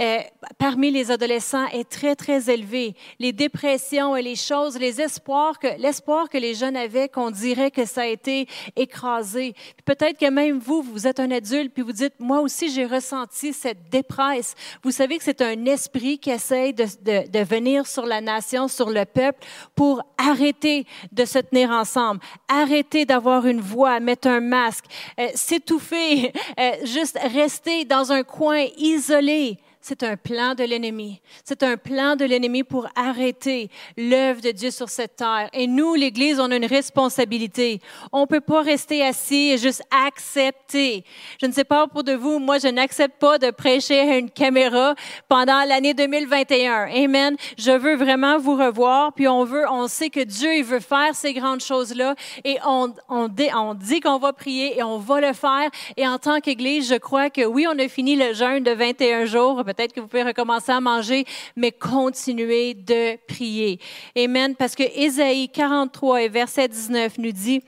euh, 0.00 0.18
parmi 0.58 0.90
les 0.90 1.10
adolescents 1.10 1.66
est 1.68 1.88
très, 1.88 2.16
très 2.16 2.50
élevé. 2.50 2.94
Les 3.18 3.32
dépressions 3.32 4.16
et 4.16 4.22
les 4.22 4.36
choses, 4.36 4.78
les 4.78 5.00
espoirs 5.00 5.58
que, 5.58 5.68
l'espoir 5.78 6.28
que 6.28 6.38
les 6.38 6.54
jeunes 6.54 6.76
avaient, 6.76 7.08
qu'on 7.08 7.30
dirait 7.30 7.70
que 7.70 7.84
ça 7.84 8.02
a 8.02 8.06
été 8.06 8.46
écrasé. 8.76 9.54
Peut-être 9.84 10.18
que 10.18 10.30
même 10.30 10.58
vous, 10.58 10.82
vous 10.82 11.06
êtes 11.06 11.20
un 11.20 11.30
adulte, 11.30 11.72
puis 11.72 11.82
vous 11.82 11.92
dites, 11.92 12.14
moi 12.18 12.40
aussi, 12.40 12.70
j'ai 12.70 12.86
ressenti 12.86 13.52
cette 13.52 13.88
dépresse. 13.88 14.54
Vous 14.82 14.90
savez 14.90 15.18
que 15.18 15.24
c'est 15.24 15.42
un 15.42 15.64
esprit 15.66 16.18
qui 16.18 16.30
essaye 16.30 16.74
de, 16.74 16.84
de, 17.02 17.28
de 17.30 17.44
venir 17.44 17.86
sur 17.86 18.06
la 18.06 18.20
nation, 18.20 18.68
sur 18.68 18.90
le 18.90 19.04
peuple, 19.04 19.46
pour 19.74 20.02
arrêter 20.18 20.86
de 21.12 21.24
se 21.24 21.38
tenir 21.38 21.70
ensemble, 21.70 22.20
arrêter 22.48 23.04
d'avoir 23.04 23.46
une 23.46 23.60
voix, 23.60 24.00
mettre 24.00 24.28
un 24.28 24.40
masque, 24.40 24.84
euh, 25.18 25.28
s'étouffer, 25.34 26.32
euh, 26.58 26.72
juste 26.84 27.18
rester 27.22 27.84
dans 27.84 28.12
un 28.12 28.22
coin 28.22 28.64
isolé 28.76 29.58
c'est 29.86 30.02
un 30.02 30.16
plan 30.16 30.54
de 30.54 30.64
l'ennemi. 30.64 31.20
C'est 31.44 31.62
un 31.62 31.76
plan 31.76 32.16
de 32.16 32.24
l'ennemi 32.24 32.64
pour 32.64 32.88
arrêter 32.96 33.68
l'œuvre 33.98 34.40
de 34.40 34.50
Dieu 34.50 34.70
sur 34.70 34.88
cette 34.88 35.16
terre. 35.16 35.50
Et 35.52 35.66
nous, 35.66 35.92
l'Église, 35.94 36.40
on 36.40 36.50
a 36.50 36.56
une 36.56 36.64
responsabilité. 36.64 37.82
On 38.10 38.22
ne 38.22 38.26
peut 38.26 38.40
pas 38.40 38.62
rester 38.62 39.04
assis 39.04 39.50
et 39.50 39.58
juste 39.58 39.82
accepter. 39.90 41.04
Je 41.38 41.44
ne 41.44 41.52
sais 41.52 41.64
pas 41.64 41.86
pour 41.86 42.02
de 42.02 42.14
vous, 42.14 42.38
moi, 42.38 42.56
je 42.56 42.68
n'accepte 42.68 43.20
pas 43.20 43.36
de 43.36 43.50
prêcher 43.50 44.00
à 44.00 44.16
une 44.16 44.30
caméra 44.30 44.94
pendant 45.28 45.62
l'année 45.64 45.92
2021. 45.92 46.88
Amen. 47.04 47.36
Je 47.58 47.72
veux 47.72 47.96
vraiment 47.96 48.38
vous 48.38 48.56
revoir, 48.56 49.12
puis 49.12 49.28
on 49.28 49.44
veut, 49.44 49.66
on 49.70 49.86
sait 49.86 50.08
que 50.08 50.24
Dieu, 50.24 50.54
il 50.56 50.64
veut 50.64 50.80
faire 50.80 51.14
ces 51.14 51.34
grandes 51.34 51.60
choses-là, 51.60 52.14
et 52.42 52.56
on, 52.66 52.94
on, 53.10 53.28
on 53.54 53.74
dit 53.74 54.00
qu'on 54.00 54.18
va 54.18 54.32
prier 54.32 54.78
et 54.78 54.82
on 54.82 54.96
va 54.96 55.20
le 55.20 55.34
faire. 55.34 55.68
Et 55.98 56.08
en 56.08 56.16
tant 56.16 56.40
qu'Église, 56.40 56.88
je 56.88 56.94
crois 56.94 57.28
que 57.28 57.44
oui, 57.44 57.66
on 57.70 57.78
a 57.78 57.86
fini 57.88 58.16
le 58.16 58.32
jeûne 58.32 58.64
de 58.64 58.70
21 58.70 59.26
jours, 59.26 59.62
Peut-être 59.74 59.92
que 59.92 60.00
vous 60.00 60.08
pouvez 60.08 60.22
recommencer 60.22 60.72
à 60.72 60.80
manger, 60.80 61.24
mais 61.56 61.72
continuez 61.72 62.74
de 62.74 63.16
prier. 63.26 63.78
Amen. 64.16 64.54
Parce 64.54 64.74
que 64.74 64.82
Ésaïe 64.82 65.48
43 65.48 66.22
et 66.22 66.28
verset 66.28 66.68
19 66.68 67.18
nous 67.18 67.32
dit, 67.32 67.62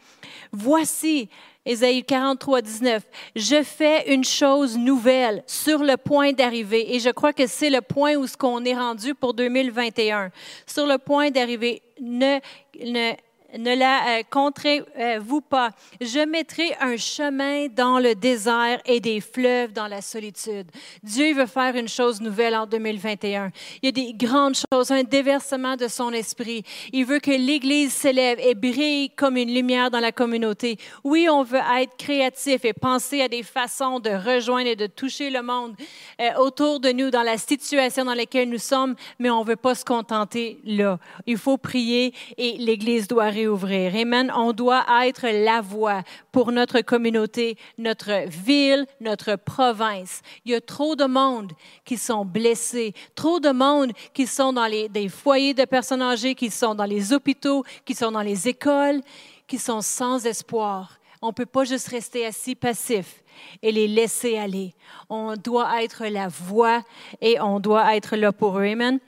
Voici, 0.52 1.28
Ésaïe 1.66 2.04
43, 2.04 2.62
19. 2.62 3.02
Je 3.34 3.62
fais 3.64 4.14
une 4.14 4.22
chose 4.22 4.78
nouvelle 4.78 5.42
sur 5.48 5.82
le 5.82 5.96
point 5.96 6.32
d'arriver. 6.32 6.94
Et 6.94 7.00
je 7.00 7.10
crois 7.10 7.32
que 7.32 7.48
c'est 7.48 7.70
le 7.70 7.80
point 7.80 8.14
où 8.14 8.26
ce 8.28 8.36
qu'on 8.36 8.64
est 8.64 8.74
rendu 8.74 9.14
pour 9.14 9.34
2021. 9.34 10.30
Sur 10.64 10.86
le 10.86 10.98
point 10.98 11.30
d'arriver. 11.30 11.82
Ne, 12.00 12.38
ne, 12.80 13.14
ne 13.58 13.74
la 13.74 14.18
euh, 14.18 14.22
compterez-vous 14.30 15.40
pas. 15.40 15.70
Je 16.00 16.24
mettrai 16.26 16.74
un 16.80 16.96
chemin 16.96 17.66
dans 17.68 17.98
le 17.98 18.14
désert 18.14 18.80
et 18.84 19.00
des 19.00 19.20
fleuves 19.20 19.72
dans 19.72 19.86
la 19.86 20.02
solitude. 20.02 20.66
Dieu 21.02 21.34
veut 21.34 21.46
faire 21.46 21.74
une 21.74 21.88
chose 21.88 22.20
nouvelle 22.20 22.54
en 22.54 22.66
2021. 22.66 23.50
Il 23.82 23.86
y 23.86 23.88
a 23.88 23.92
des 23.92 24.12
grandes 24.14 24.56
choses, 24.56 24.90
un 24.90 25.02
déversement 25.02 25.76
de 25.76 25.88
son 25.88 26.12
esprit. 26.12 26.62
Il 26.92 27.06
veut 27.06 27.18
que 27.18 27.30
l'Église 27.30 27.92
s'élève 27.92 28.38
et 28.40 28.54
brille 28.54 29.10
comme 29.10 29.36
une 29.36 29.52
lumière 29.52 29.90
dans 29.90 30.00
la 30.00 30.12
communauté. 30.12 30.78
Oui, 31.02 31.28
on 31.30 31.42
veut 31.42 31.60
être 31.78 31.96
créatif 31.96 32.64
et 32.64 32.72
penser 32.72 33.22
à 33.22 33.28
des 33.28 33.42
façons 33.42 34.00
de 34.00 34.10
rejoindre 34.10 34.68
et 34.68 34.76
de 34.76 34.86
toucher 34.86 35.30
le 35.30 35.42
monde 35.42 35.74
euh, 36.20 36.34
autour 36.38 36.80
de 36.80 36.90
nous 36.90 37.10
dans 37.10 37.22
la 37.22 37.38
situation 37.38 38.04
dans 38.04 38.14
laquelle 38.14 38.48
nous 38.48 38.58
sommes, 38.58 38.94
mais 39.18 39.30
on 39.30 39.42
ne 39.42 39.48
veut 39.48 39.56
pas 39.56 39.74
se 39.74 39.84
contenter 39.84 40.58
là. 40.64 40.98
Il 41.26 41.38
faut 41.38 41.56
prier 41.56 42.12
et 42.36 42.56
l'Église 42.58 43.08
doit 43.08 43.24
réussir 43.24 43.45
ouvrir. 43.48 43.94
Amen. 43.94 44.32
On 44.34 44.52
doit 44.52 44.84
être 45.04 45.26
la 45.28 45.60
voix 45.60 46.02
pour 46.32 46.52
notre 46.52 46.80
communauté, 46.80 47.56
notre 47.78 48.28
ville, 48.28 48.86
notre 49.00 49.36
province. 49.36 50.22
Il 50.44 50.52
y 50.52 50.54
a 50.54 50.60
trop 50.60 50.96
de 50.96 51.04
monde 51.04 51.52
qui 51.84 51.96
sont 51.96 52.24
blessés, 52.24 52.94
trop 53.14 53.40
de 53.40 53.50
monde 53.50 53.92
qui 54.12 54.26
sont 54.26 54.52
dans 54.52 54.66
les, 54.66 54.88
des 54.88 55.08
foyers 55.08 55.54
de 55.54 55.64
personnes 55.64 56.02
âgées, 56.02 56.34
qui 56.34 56.50
sont 56.50 56.74
dans 56.74 56.84
les 56.84 57.12
hôpitaux, 57.12 57.64
qui 57.84 57.94
sont 57.94 58.12
dans 58.12 58.22
les 58.22 58.48
écoles, 58.48 59.00
qui 59.46 59.58
sont 59.58 59.80
sans 59.80 60.26
espoir. 60.26 60.98
On 61.22 61.28
ne 61.28 61.32
peut 61.32 61.46
pas 61.46 61.64
juste 61.64 61.88
rester 61.88 62.26
assis 62.26 62.54
passif 62.54 63.22
et 63.62 63.72
les 63.72 63.88
laisser 63.88 64.36
aller. 64.38 64.74
On 65.08 65.34
doit 65.34 65.82
être 65.82 66.06
la 66.06 66.28
voix 66.28 66.82
et 67.20 67.40
on 67.40 67.60
doit 67.60 67.96
être 67.96 68.16
là 68.16 68.32
pour 68.32 68.58
eux. 68.58 68.64
Amen. 68.64 69.00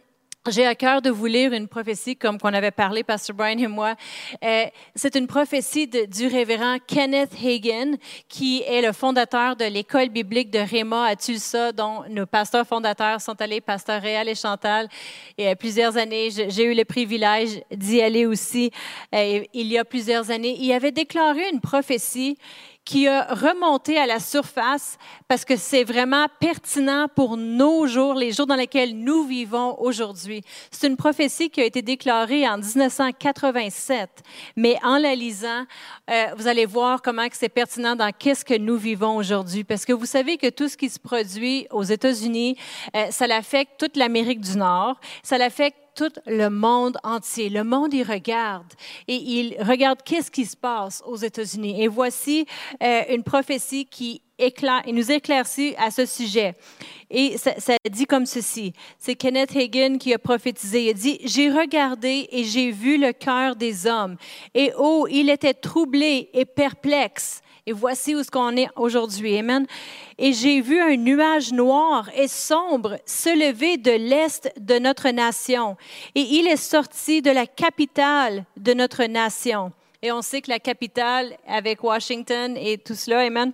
J'ai 0.50 0.66
à 0.66 0.74
cœur 0.74 1.02
de 1.02 1.10
vous 1.10 1.26
lire 1.26 1.52
une 1.52 1.68
prophétie 1.68 2.16
comme 2.16 2.38
qu'on 2.38 2.54
avait 2.54 2.70
parlé, 2.70 3.02
Pastor 3.02 3.36
Brian 3.36 3.58
et 3.58 3.66
moi. 3.66 3.94
Euh, 4.42 4.64
c'est 4.94 5.14
une 5.16 5.26
prophétie 5.26 5.86
du 5.86 6.26
révérend 6.26 6.78
Kenneth 6.86 7.32
Hagen, 7.42 7.96
qui 8.28 8.62
est 8.62 8.80
le 8.80 8.92
fondateur 8.92 9.56
de 9.56 9.66
l'école 9.66 10.08
biblique 10.08 10.50
de 10.50 10.60
Réma 10.60 11.06
à 11.06 11.16
Tulsa, 11.16 11.72
dont 11.72 12.04
nos 12.08 12.24
pasteurs 12.24 12.66
fondateurs 12.66 13.20
sont 13.20 13.38
allés, 13.42 13.60
Pasteur 13.60 14.00
Réal 14.00 14.28
et 14.28 14.34
Chantal. 14.34 14.88
Y 15.36 15.48
a 15.48 15.56
plusieurs 15.56 15.96
années, 15.96 16.30
j'ai 16.30 16.64
eu 16.64 16.74
le 16.74 16.84
privilège 16.84 17.60
d'y 17.70 18.00
aller 18.00 18.24
aussi. 18.24 18.70
Euh, 19.14 19.44
il 19.52 19.66
y 19.66 19.76
a 19.76 19.84
plusieurs 19.84 20.30
années, 20.30 20.56
il 20.58 20.72
avait 20.72 20.92
déclaré 20.92 21.42
une 21.52 21.60
prophétie 21.60 22.38
qui 22.88 23.06
a 23.06 23.34
remonté 23.34 23.98
à 23.98 24.06
la 24.06 24.18
surface 24.18 24.96
parce 25.28 25.44
que 25.44 25.56
c'est 25.56 25.84
vraiment 25.84 26.26
pertinent 26.40 27.06
pour 27.14 27.36
nos 27.36 27.86
jours, 27.86 28.14
les 28.14 28.32
jours 28.32 28.46
dans 28.46 28.54
lesquels 28.54 28.98
nous 28.98 29.24
vivons 29.24 29.78
aujourd'hui. 29.78 30.42
C'est 30.70 30.86
une 30.86 30.96
prophétie 30.96 31.50
qui 31.50 31.60
a 31.60 31.66
été 31.66 31.82
déclarée 31.82 32.48
en 32.48 32.56
1987, 32.56 34.08
mais 34.56 34.78
en 34.82 34.96
la 34.96 35.14
lisant, 35.14 35.66
euh, 36.10 36.28
vous 36.38 36.46
allez 36.46 36.64
voir 36.64 37.02
comment 37.02 37.26
c'est 37.30 37.50
pertinent 37.50 37.94
dans 37.94 38.10
qu'est-ce 38.10 38.42
que 38.42 38.56
nous 38.56 38.78
vivons 38.78 39.16
aujourd'hui. 39.16 39.64
Parce 39.64 39.84
que 39.84 39.92
vous 39.92 40.06
savez 40.06 40.38
que 40.38 40.48
tout 40.48 40.68
ce 40.68 40.78
qui 40.78 40.88
se 40.88 40.98
produit 40.98 41.66
aux 41.70 41.82
États-Unis, 41.82 42.56
euh, 42.96 43.08
ça 43.10 43.26
l'affecte 43.26 43.72
toute 43.78 43.98
l'Amérique 43.98 44.40
du 44.40 44.56
Nord, 44.56 44.98
ça 45.22 45.36
l'affecte 45.36 45.76
tout 45.98 46.12
le 46.26 46.48
monde 46.48 46.96
entier. 47.02 47.48
Le 47.48 47.64
monde 47.64 47.92
y 47.92 48.04
regarde 48.04 48.72
et 49.08 49.16
il 49.16 49.56
regarde 49.60 50.00
qu'est-ce 50.04 50.30
qui 50.30 50.46
se 50.46 50.56
passe 50.56 51.02
aux 51.04 51.16
États-Unis. 51.16 51.82
Et 51.82 51.88
voici 51.88 52.46
euh, 52.80 53.02
une 53.10 53.24
prophétie 53.24 53.84
qui 53.84 54.22
éclaire, 54.38 54.82
et 54.86 54.92
nous 54.92 55.10
éclaircit 55.10 55.74
à 55.76 55.90
ce 55.90 56.06
sujet. 56.06 56.54
Et 57.10 57.36
ça, 57.36 57.58
ça 57.58 57.74
dit 57.90 58.06
comme 58.06 58.26
ceci. 58.26 58.72
C'est 58.96 59.16
Kenneth 59.16 59.56
Hagin 59.56 59.98
qui 59.98 60.14
a 60.14 60.20
prophétisé. 60.20 60.84
Il 60.84 60.90
a 60.90 60.92
dit, 60.92 61.18
j'ai 61.24 61.50
regardé 61.50 62.28
et 62.30 62.44
j'ai 62.44 62.70
vu 62.70 62.96
le 62.96 63.12
cœur 63.12 63.56
des 63.56 63.88
hommes. 63.88 64.16
Et 64.54 64.70
oh, 64.78 65.08
il 65.10 65.30
était 65.30 65.54
troublé 65.54 66.30
et 66.32 66.44
perplexe. 66.44 67.42
Et 67.68 67.72
voici 67.72 68.14
où 68.14 68.22
ce 68.22 68.30
qu'on 68.30 68.56
est 68.56 68.70
aujourd'hui. 68.76 69.36
Amen. 69.36 69.66
Et 70.16 70.32
j'ai 70.32 70.62
vu 70.62 70.80
un 70.80 70.96
nuage 70.96 71.52
noir 71.52 72.08
et 72.14 72.26
sombre 72.26 72.96
se 73.04 73.28
lever 73.28 73.76
de 73.76 73.90
l'est 73.90 74.50
de 74.58 74.78
notre 74.78 75.10
nation. 75.10 75.76
Et 76.14 76.22
il 76.22 76.46
est 76.46 76.56
sorti 76.56 77.20
de 77.20 77.30
la 77.30 77.46
capitale 77.46 78.46
de 78.56 78.72
notre 78.72 79.04
nation. 79.04 79.70
Et 80.00 80.10
on 80.10 80.22
sait 80.22 80.40
que 80.40 80.50
la 80.50 80.60
capitale, 80.60 81.36
avec 81.46 81.84
Washington 81.84 82.56
et 82.56 82.78
tout 82.78 82.94
cela, 82.94 83.20
Amen, 83.20 83.52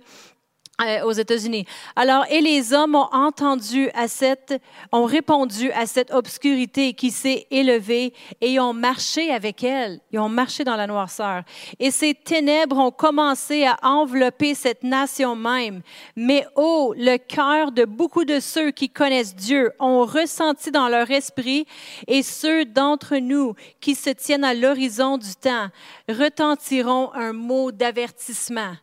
aux 1.03 1.11
États-Unis. 1.11 1.65
Alors, 1.95 2.25
et 2.29 2.41
les 2.41 2.73
hommes 2.73 2.95
ont 2.95 3.07
entendu 3.11 3.89
à 3.93 4.07
cette, 4.07 4.61
ont 4.91 5.05
répondu 5.05 5.71
à 5.71 5.85
cette 5.85 6.11
obscurité 6.11 6.93
qui 6.93 7.11
s'est 7.11 7.47
élevée 7.49 8.13
et 8.41 8.59
ont 8.59 8.73
marché 8.73 9.31
avec 9.31 9.63
elle. 9.63 9.99
Ils 10.11 10.19
ont 10.19 10.29
marché 10.29 10.63
dans 10.63 10.75
la 10.75 10.87
noirceur. 10.87 11.43
Et 11.79 11.91
ces 11.91 12.13
ténèbres 12.13 12.77
ont 12.77 12.91
commencé 12.91 13.65
à 13.65 13.77
envelopper 13.83 14.53
cette 14.53 14.83
nation 14.83 15.35
même. 15.35 15.81
Mais 16.15 16.45
oh, 16.55 16.93
le 16.97 17.17
cœur 17.17 17.71
de 17.71 17.85
beaucoup 17.85 18.25
de 18.25 18.39
ceux 18.39 18.71
qui 18.71 18.89
connaissent 18.89 19.35
Dieu 19.35 19.71
ont 19.79 20.05
ressenti 20.05 20.71
dans 20.71 20.89
leur 20.89 21.09
esprit 21.09 21.65
et 22.07 22.21
ceux 22.21 22.65
d'entre 22.65 23.15
nous 23.17 23.55
qui 23.79 23.95
se 23.95 24.09
tiennent 24.09 24.43
à 24.43 24.53
l'horizon 24.53 25.17
du 25.17 25.35
temps 25.35 25.69
retentiront 26.09 27.13
un 27.13 27.33
mot 27.33 27.71
d'avertissement 27.71 28.73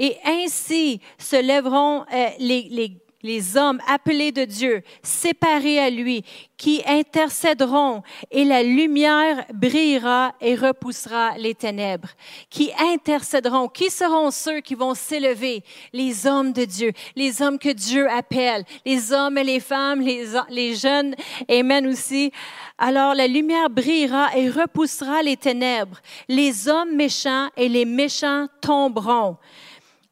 et 0.00 0.16
ainsi 0.24 0.98
se 1.18 1.36
lèveront 1.36 2.06
euh, 2.12 2.28
les, 2.38 2.96
les, 3.22 3.56
hommes 3.58 3.80
appelés 3.86 4.32
de 4.32 4.46
Dieu, 4.46 4.82
séparés 5.02 5.78
à 5.78 5.90
lui, 5.90 6.24
qui 6.56 6.82
intercéderont, 6.86 8.02
et 8.30 8.46
la 8.46 8.62
lumière 8.62 9.44
brillera 9.52 10.32
et 10.40 10.54
repoussera 10.54 11.36
les 11.36 11.54
ténèbres. 11.54 12.08
Qui 12.48 12.70
intercéderont, 12.78 13.68
qui 13.68 13.90
seront 13.90 14.30
ceux 14.30 14.60
qui 14.60 14.74
vont 14.74 14.94
s'élever? 14.94 15.62
Les 15.92 16.26
hommes 16.26 16.54
de 16.54 16.64
Dieu, 16.64 16.92
les 17.14 17.42
hommes 17.42 17.58
que 17.58 17.68
Dieu 17.68 18.08
appelle, 18.10 18.64
les 18.86 19.12
hommes 19.12 19.36
et 19.36 19.44
les 19.44 19.60
femmes, 19.60 20.00
les, 20.00 20.24
les 20.48 20.74
jeunes, 20.74 21.14
Amen 21.50 21.86
aussi. 21.86 22.32
Alors 22.78 23.14
la 23.14 23.26
lumière 23.26 23.68
brillera 23.68 24.34
et 24.34 24.48
repoussera 24.48 25.22
les 25.22 25.36
ténèbres. 25.36 25.98
Les 26.26 26.68
hommes 26.68 26.96
méchants 26.96 27.50
et 27.54 27.68
les 27.68 27.84
méchants 27.84 28.46
tomberont. 28.62 29.36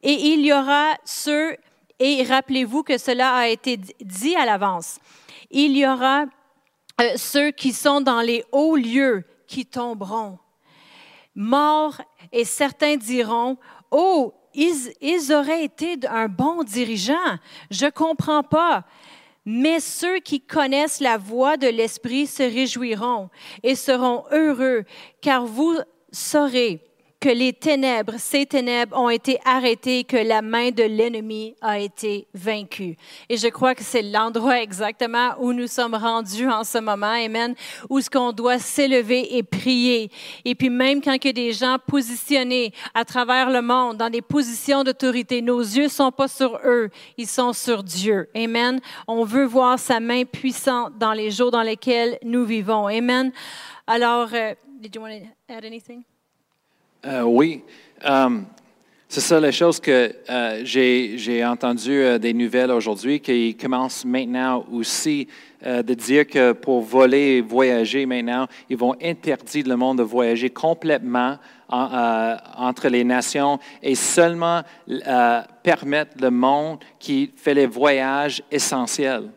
Et 0.03 0.13
il 0.13 0.45
y 0.45 0.53
aura 0.53 0.97
ceux, 1.05 1.57
et 1.99 2.23
rappelez-vous 2.23 2.83
que 2.83 2.99
cela 2.99 3.35
a 3.35 3.49
été 3.49 3.77
dit 4.01 4.37
à 4.37 4.45
l'avance, 4.47 4.99
il 5.51 5.77
y 5.77 5.87
aura 5.87 6.27
euh, 7.01 7.13
ceux 7.17 7.51
qui 7.51 7.73
sont 7.73 8.01
dans 8.01 8.21
les 8.21 8.45
hauts 8.53 8.77
lieux 8.77 9.25
qui 9.47 9.67
tomberont. 9.67 10.39
Morts, 11.35 12.01
et 12.33 12.45
certains 12.45 12.97
diront, 12.97 13.57
oh, 13.91 14.35
ils, 14.55 14.93
ils 15.01 15.33
auraient 15.33 15.65
été 15.65 15.97
un 16.09 16.29
bon 16.29 16.63
dirigeant. 16.65 17.39
Je 17.71 17.87
ne 17.87 17.91
comprends 17.91 18.43
pas. 18.43 18.85
Mais 19.45 19.81
ceux 19.81 20.19
qui 20.19 20.41
connaissent 20.41 21.01
la 21.01 21.17
voie 21.17 21.57
de 21.57 21.69
l'Esprit 21.69 22.27
se 22.27 22.43
réjouiront 22.43 23.31
et 23.63 23.75
seront 23.75 24.25
heureux, 24.31 24.85
car 25.23 25.47
vous 25.47 25.79
saurez 26.13 26.88
que 27.21 27.29
les 27.29 27.53
ténèbres, 27.53 28.15
ces 28.17 28.47
ténèbres 28.47 28.97
ont 28.97 29.11
été 29.11 29.41
arrêtées, 29.45 30.05
que 30.05 30.17
la 30.17 30.41
main 30.41 30.71
de 30.71 30.85
l'ennemi 30.85 31.57
a 31.61 31.81
été 31.81 32.29
vaincue. 32.33 32.97
Et 33.29 33.37
je 33.37 33.49
crois 33.49 33.75
que 33.75 33.83
c'est 33.83 34.03
l'endroit 34.03 34.63
exactement 34.63 35.31
où 35.41 35.53
nous 35.53 35.67
sommes 35.67 35.97
rendus 35.97 36.49
en 36.49 36.63
ce 36.63 36.79
moment, 36.79 37.07
Amen, 37.09 37.55
où 37.91 38.01
ce 38.01 38.09
qu'on 38.09 38.33
doit 38.33 38.61
s'élever 38.61 39.37
et 39.37 39.43
prier. 39.43 40.11
Et 40.45 40.55
puis 40.55 40.71
même 40.71 41.03
quand 41.03 41.15
il 41.15 41.27
y 41.27 41.31
a 41.31 41.33
des 41.33 41.53
gens 41.53 41.79
positionnés 41.85 42.73
à 42.95 43.05
travers 43.05 43.51
le 43.51 43.63
monde 43.63 43.97
dans 43.97 44.11
des 44.11 44.23
positions 44.23 44.85
d'autorité, 44.85 45.43
nos 45.43 45.61
yeux 45.61 45.89
sont 45.89 46.13
pas 46.13 46.29
sur 46.29 46.61
eux, 46.65 46.89
ils 47.17 47.27
sont 47.27 47.53
sur 47.53 47.83
Dieu. 47.83 48.29
Amen. 48.37 48.81
On 49.09 49.25
veut 49.25 49.47
voir 49.47 49.79
sa 49.79 49.99
main 49.99 50.25
puissante 50.25 50.97
dans 50.99 51.13
les 51.13 51.33
jours 51.33 51.51
dans 51.51 51.63
lesquels 51.63 52.19
nous 52.23 52.45
vivons. 52.45 52.87
Amen. 52.87 53.33
Alors, 53.89 54.29
uh, 54.33 54.55
did 54.81 54.95
you 54.95 55.03
want 55.03 55.11
to 55.11 55.53
add 55.53 55.65
anything? 55.65 56.05
Euh, 57.07 57.23
oui. 57.23 57.63
Um, 58.05 58.47
c'est 59.09 59.21
ça 59.21 59.41
la 59.41 59.53
chose 59.53 59.81
que 59.81 60.13
euh, 60.29 60.61
j'ai 60.65 61.45
entendu 61.45 61.93
euh, 61.93 62.19
des 62.19 62.35
nouvelles 62.35 62.73
aujourd'hui, 62.73 63.21
qu'ils 63.21 63.57
commencent 63.57 64.05
maintenant 64.05 64.65
aussi 64.71 65.29
de 65.65 65.95
dire 65.95 66.25
que 66.25 66.53
pour 66.53 66.83
voler 66.83 67.39
et 67.39 67.41
voyager 67.41 68.07
maintenant, 68.07 68.47
ils 68.71 68.77
vont 68.77 68.95
interdire 69.03 69.67
le 69.67 69.77
monde 69.77 69.99
de 69.99 70.05
voyager 70.05 70.51
complètement 70.51 71.37
entre 71.69 72.89
les 72.89 73.03
nations 73.03 73.59
et 73.83 73.97
seulement 73.97 74.63
permettre 75.65 76.13
le 76.21 76.31
monde 76.31 76.79
qui 77.01 77.33
fait 77.35 77.55
les 77.55 77.67
voyages 77.67 78.41
essentiels. 78.53 79.31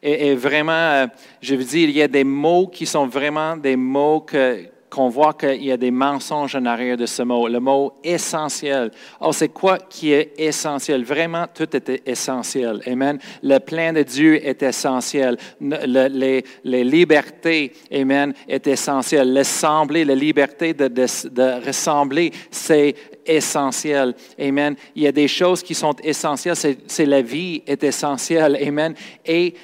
Et, 0.00 0.28
et 0.28 0.34
vraiment, 0.36 1.08
je 1.40 1.56
veux 1.56 1.64
dire, 1.64 1.88
il 1.88 1.96
y 1.96 2.02
a 2.02 2.06
des 2.06 2.22
mots 2.22 2.68
qui 2.68 2.86
sont 2.86 3.08
vraiment 3.08 3.56
des 3.56 3.74
mots 3.74 4.20
que, 4.20 4.68
qu'on 4.90 5.08
voit 5.08 5.34
qu'il 5.34 5.64
y 5.64 5.72
a 5.72 5.76
des 5.76 5.90
mensonges 5.90 6.54
en 6.54 6.64
arrière 6.64 6.96
de 6.96 7.06
ce 7.06 7.22
mot, 7.22 7.48
le 7.48 7.60
mot 7.60 7.94
essentiel. 8.04 8.90
Oh, 9.20 9.32
c'est 9.32 9.48
quoi 9.48 9.78
qui 9.78 10.12
est 10.12 10.32
essentiel? 10.38 11.04
Vraiment, 11.04 11.46
tout 11.52 11.74
est 11.76 12.02
essentiel. 12.06 12.80
Amen. 12.86 13.18
Le 13.42 13.58
plein 13.58 13.92
de 13.92 14.02
Dieu 14.02 14.46
est 14.46 14.62
essentiel. 14.62 15.36
les, 15.60 16.44
libertés, 16.84 17.72
Amen, 17.92 18.32
est 18.48 18.66
essentiel. 18.66 19.32
L'assembler, 19.32 20.04
la 20.04 20.14
liberté 20.14 20.72
de, 20.74 21.66
ressembler, 21.66 22.32
c'est 22.50 22.94
essentiel. 23.26 24.14
Amen. 24.38 24.76
Il 24.94 25.02
y 25.02 25.06
a 25.06 25.12
des 25.12 25.28
choses 25.28 25.62
qui 25.62 25.74
sont 25.74 25.94
essentielles. 26.02 26.56
C'est 26.86 27.06
la 27.06 27.22
vie 27.22 27.62
est 27.66 27.82
essentielle. 27.82 28.56
Amen. 28.62 28.94
Et 29.24 29.54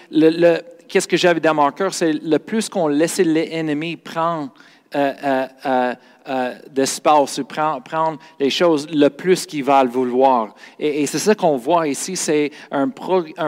qu'est-ce 0.89 1.09
que 1.09 1.17
j'avais 1.17 1.41
dans 1.41 1.55
mon 1.55 1.71
cœur, 1.71 1.95
c'est 1.95 2.13
le 2.13 2.39
plus 2.39 2.69
qu'on 2.69 2.89
laisse 2.89 3.19
l'ennemi 3.19 3.97
prendre 3.97 4.53
euh, 4.95 5.47
euh, 5.67 5.95
euh, 6.29 6.55
d'espace, 6.71 7.41
prendre, 7.49 8.19
les 8.39 8.49
choses 8.49 8.89
le 8.93 9.09
plus 9.09 9.45
qu'ils 9.45 9.65
veulent 9.65 9.89
vouloir. 9.89 10.55
Et, 10.79 11.05
c'est 11.07 11.19
ça 11.19 11.35
qu'on 11.35 11.57
voit 11.57 11.89
ici, 11.89 12.15
c'est 12.15 12.53
un, 12.71 12.91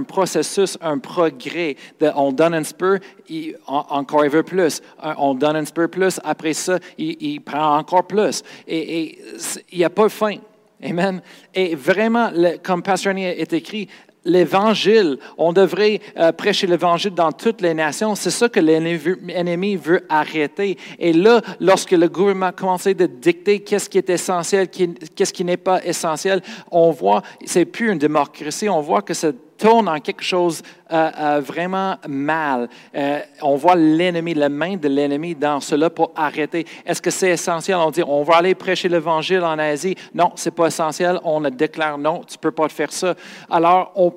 processus, 0.02 0.76
un 0.80 0.98
progrès. 0.98 1.76
De, 2.00 2.10
on 2.16 2.32
donne 2.32 2.54
un 2.54 2.62
petit 2.62 2.74
peu, 2.74 2.98
il, 3.28 3.56
encore 3.68 4.24
il 4.24 4.30
veut 4.32 4.42
plus. 4.42 4.82
On 5.18 5.34
donne 5.34 5.54
un 5.54 5.62
petit 5.62 5.72
peu 5.72 5.86
plus, 5.86 6.18
après 6.24 6.52
ça, 6.52 6.80
il, 6.98 7.40
prend 7.42 7.78
encore 7.78 8.08
plus. 8.08 8.42
Et, 8.66 9.20
il 9.70 9.78
n'y 9.78 9.84
a 9.84 9.90
pas 9.90 10.04
de 10.04 10.08
fin. 10.08 10.36
Amen. 10.82 11.22
Et 11.54 11.76
vraiment, 11.76 12.32
comme 12.64 12.82
Pasteur 12.82 13.16
est 13.16 13.52
écrit, 13.52 13.88
l'Évangile. 14.24 15.18
On 15.38 15.52
devrait 15.52 16.00
euh, 16.16 16.32
prêcher 16.32 16.66
l'Évangile 16.66 17.14
dans 17.14 17.32
toutes 17.32 17.60
les 17.60 17.74
nations. 17.74 18.14
C'est 18.14 18.30
ça 18.30 18.48
que 18.48 18.60
l'ennemi 18.60 19.76
veut 19.76 20.04
arrêter. 20.08 20.78
Et 20.98 21.12
là, 21.12 21.40
lorsque 21.60 21.92
le 21.92 22.08
gouvernement 22.08 22.46
a 22.46 22.52
commencé 22.52 22.94
de 22.94 23.06
dicter 23.06 23.60
qu'est-ce 23.60 23.88
qui 23.88 23.98
est 23.98 24.10
essentiel, 24.10 24.68
qu'est-ce 24.68 25.32
qui 25.32 25.44
n'est 25.44 25.56
pas 25.56 25.84
essentiel, 25.84 26.42
on 26.70 26.90
voit, 26.90 27.22
c'est 27.44 27.64
plus 27.64 27.90
une 27.90 27.98
démocratie, 27.98 28.68
on 28.68 28.80
voit 28.80 29.02
que 29.02 29.14
ça 29.14 29.32
tourne 29.64 29.88
en 29.88 29.98
quelque 29.98 30.22
chose 30.22 30.62
euh, 30.92 31.10
euh, 31.18 31.40
vraiment 31.40 31.96
mal. 32.06 32.68
on 33.40 33.56
voit 33.56 33.76
l'ennemi, 33.76 34.34
la 34.34 34.50
main 34.50 34.76
de 34.76 34.88
l'ennemi 34.88 35.34
dans 35.34 35.60
cela 35.60 35.88
pour 35.88 36.12
arrêter. 36.14 36.66
Est-ce 36.84 37.00
que 37.00 37.10
c'est 37.10 37.30
essentiel? 37.30 37.76
On 37.76 37.90
dit, 37.90 38.02
on 38.06 38.22
va 38.24 38.36
aller 38.36 38.54
prêcher 38.54 38.90
l'Évangile 38.90 39.42
en 39.42 39.58
Asie. 39.58 39.96
Non, 40.12 40.32
c'est 40.34 40.50
pas 40.50 40.66
essentiel. 40.66 41.18
On 41.24 41.40
déclare, 41.40 41.96
non, 41.96 42.22
tu 42.24 42.36
peux 42.36 42.50
pas 42.50 42.68
faire 42.68 42.92
ça. 42.92 43.14
Alors, 43.48 43.92
on 43.96 44.12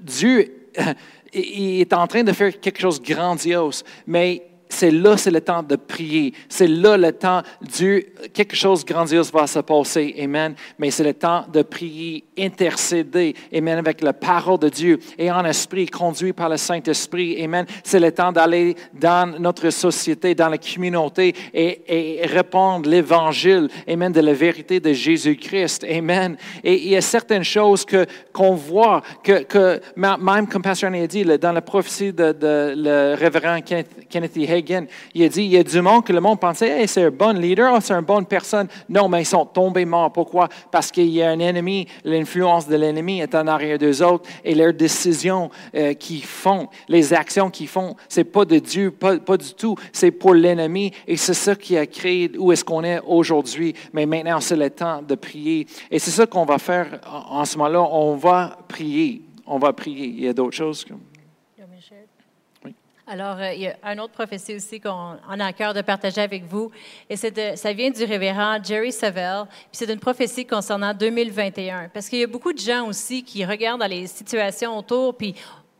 Dieu 0.00 0.70
est 1.32 1.92
en 1.92 2.06
train 2.06 2.22
de 2.22 2.32
faire 2.32 2.58
quelque 2.60 2.80
chose 2.80 3.00
de 3.00 3.12
grandiose, 3.12 3.84
mais 4.06 4.42
c'est 4.68 4.90
là, 4.90 5.16
c'est 5.16 5.30
le 5.30 5.40
temps 5.40 5.62
de 5.62 5.76
prier. 5.76 6.32
C'est 6.48 6.66
là 6.66 6.96
le 6.96 7.12
temps, 7.12 7.42
Dieu, 7.62 8.06
quelque 8.32 8.56
chose 8.56 8.84
de 8.84 8.92
grandiose 8.92 9.32
va 9.32 9.46
se 9.46 9.60
passer. 9.60 10.14
Amen. 10.20 10.54
Mais 10.78 10.90
c'est 10.90 11.04
le 11.04 11.14
temps 11.14 11.44
de 11.52 11.62
prier, 11.62 12.24
intercéder. 12.38 13.34
Amen. 13.54 13.78
Avec 13.78 14.02
la 14.02 14.12
parole 14.12 14.58
de 14.58 14.68
Dieu 14.68 14.98
et 15.18 15.30
en 15.30 15.44
esprit, 15.44 15.86
conduit 15.86 16.32
par 16.32 16.48
le 16.48 16.56
Saint-Esprit. 16.56 17.42
Amen. 17.42 17.66
C'est 17.84 18.00
le 18.00 18.12
temps 18.12 18.32
d'aller 18.32 18.76
dans 18.92 19.38
notre 19.38 19.70
société, 19.70 20.34
dans 20.34 20.48
la 20.48 20.58
communauté 20.58 21.34
et, 21.54 22.20
et 22.22 22.26
répondre 22.26 22.88
l'évangile. 22.88 23.68
Amen. 23.88 24.12
De 24.12 24.20
la 24.20 24.32
vérité 24.32 24.80
de 24.80 24.92
Jésus-Christ. 24.92 25.84
Amen. 25.84 26.36
Et 26.64 26.74
il 26.74 26.88
y 26.88 26.96
a 26.96 27.00
certaines 27.00 27.44
choses 27.44 27.84
que, 27.84 28.06
qu'on 28.32 28.54
voit, 28.54 29.02
que, 29.22 29.80
même 29.96 30.48
comme 30.48 30.62
Pasteur 30.62 30.92
a 30.92 31.06
dit, 31.06 31.24
dans 31.24 31.52
la 31.52 31.62
prophétie 31.62 32.12
de, 32.12 32.34
le 32.40 33.14
révérend 33.14 33.60
Kenneth 33.60 34.36
e. 34.36 34.55
Il 35.14 35.22
a 35.24 35.28
dit, 35.28 35.42
il 35.42 35.50
y 35.50 35.56
a 35.56 35.62
du 35.62 35.80
monde 35.80 36.04
que 36.04 36.12
le 36.12 36.20
monde 36.20 36.40
pensait, 36.40 36.86
c'est 36.86 37.04
un 37.04 37.10
bon 37.10 37.38
leader, 37.38 37.72
oh, 37.74 37.78
c'est 37.80 37.94
une 37.94 38.00
bonne 38.00 38.26
personne. 38.26 38.68
Non, 38.88 39.08
mais 39.08 39.22
ils 39.22 39.26
sont 39.26 39.46
tombés 39.46 39.84
morts. 39.84 40.12
Pourquoi? 40.12 40.48
Parce 40.70 40.90
qu'il 40.90 41.08
y 41.08 41.22
a 41.22 41.30
un 41.30 41.38
ennemi, 41.38 41.86
l'influence 42.04 42.68
de 42.68 42.76
l'ennemi 42.76 43.20
est 43.20 43.34
en 43.34 43.46
arrière 43.46 43.78
d'eux 43.78 44.02
autres 44.02 44.28
et 44.44 44.54
leurs 44.54 44.72
décisions 44.72 45.50
euh, 45.74 45.94
qu'ils 45.94 46.24
font, 46.24 46.68
les 46.88 47.12
actions 47.12 47.50
qu'ils 47.50 47.68
font, 47.68 47.96
c'est 48.08 48.24
pas 48.24 48.44
de 48.44 48.58
Dieu, 48.58 48.90
pas, 48.90 49.16
du 49.16 49.54
tout, 49.54 49.76
c'est 49.92 50.10
pour 50.10 50.34
l'ennemi 50.34 50.92
et 51.06 51.16
c'est 51.16 51.34
ça 51.34 51.54
qui 51.54 51.76
a 51.76 51.86
créé 51.86 52.30
où 52.38 52.52
est-ce 52.52 52.64
qu'on 52.64 52.84
est, 52.84 53.00
aujourd'hui. 53.06 53.74
Mais 53.92 54.06
maintenant, 54.06 54.40
c'est 54.40 54.56
le 54.56 54.70
temps 54.70 55.02
de 55.02 55.14
prier. 55.14 55.66
Et 55.90 55.98
c'est 55.98 56.10
ça 56.10 56.26
qu'on 56.26 56.44
va 56.44 56.58
faire 56.58 57.00
en, 57.06 57.44
ce 57.44 57.56
moment-là. 57.58 57.82
On 57.82 58.16
va 58.16 58.58
prier. 58.68 59.22
On 59.46 59.58
va 59.58 59.72
prier. 59.72 60.06
Il 60.06 60.24
y 60.24 60.28
a 60.28 60.32
d'autres 60.32 60.56
choses. 60.56 60.84
Alors, 63.08 63.36
euh, 63.38 63.52
il 63.52 63.60
y 63.60 63.68
a 63.68 63.76
une 63.92 64.00
autre 64.00 64.14
prophétie 64.14 64.56
aussi 64.56 64.80
qu'on 64.80 65.16
on 65.28 65.38
a 65.40 65.46
à 65.46 65.52
cœur 65.52 65.72
de 65.72 65.80
partager 65.80 66.20
avec 66.20 66.42
vous. 66.44 66.72
Et 67.08 67.16
c'est 67.16 67.30
de- 67.30 67.56
ça 67.56 67.72
vient 67.72 67.90
du 67.90 68.02
révérend 68.04 68.58
Jerry 68.62 68.90
Savelle. 68.90 69.44
Puis 69.48 69.68
c'est 69.72 69.92
une 69.92 70.00
prophétie 70.00 70.44
concernant 70.44 70.92
2021. 70.92 71.88
Parce 71.94 72.08
qu'il 72.08 72.18
y 72.18 72.24
a 72.24 72.26
beaucoup 72.26 72.52
de 72.52 72.58
gens 72.58 72.86
aussi 72.88 73.22
qui 73.22 73.44
regardent 73.44 73.80
dans 73.80 73.86
les 73.86 74.08
situations 74.08 74.76
autour, 74.76 75.16
puis 75.16 75.36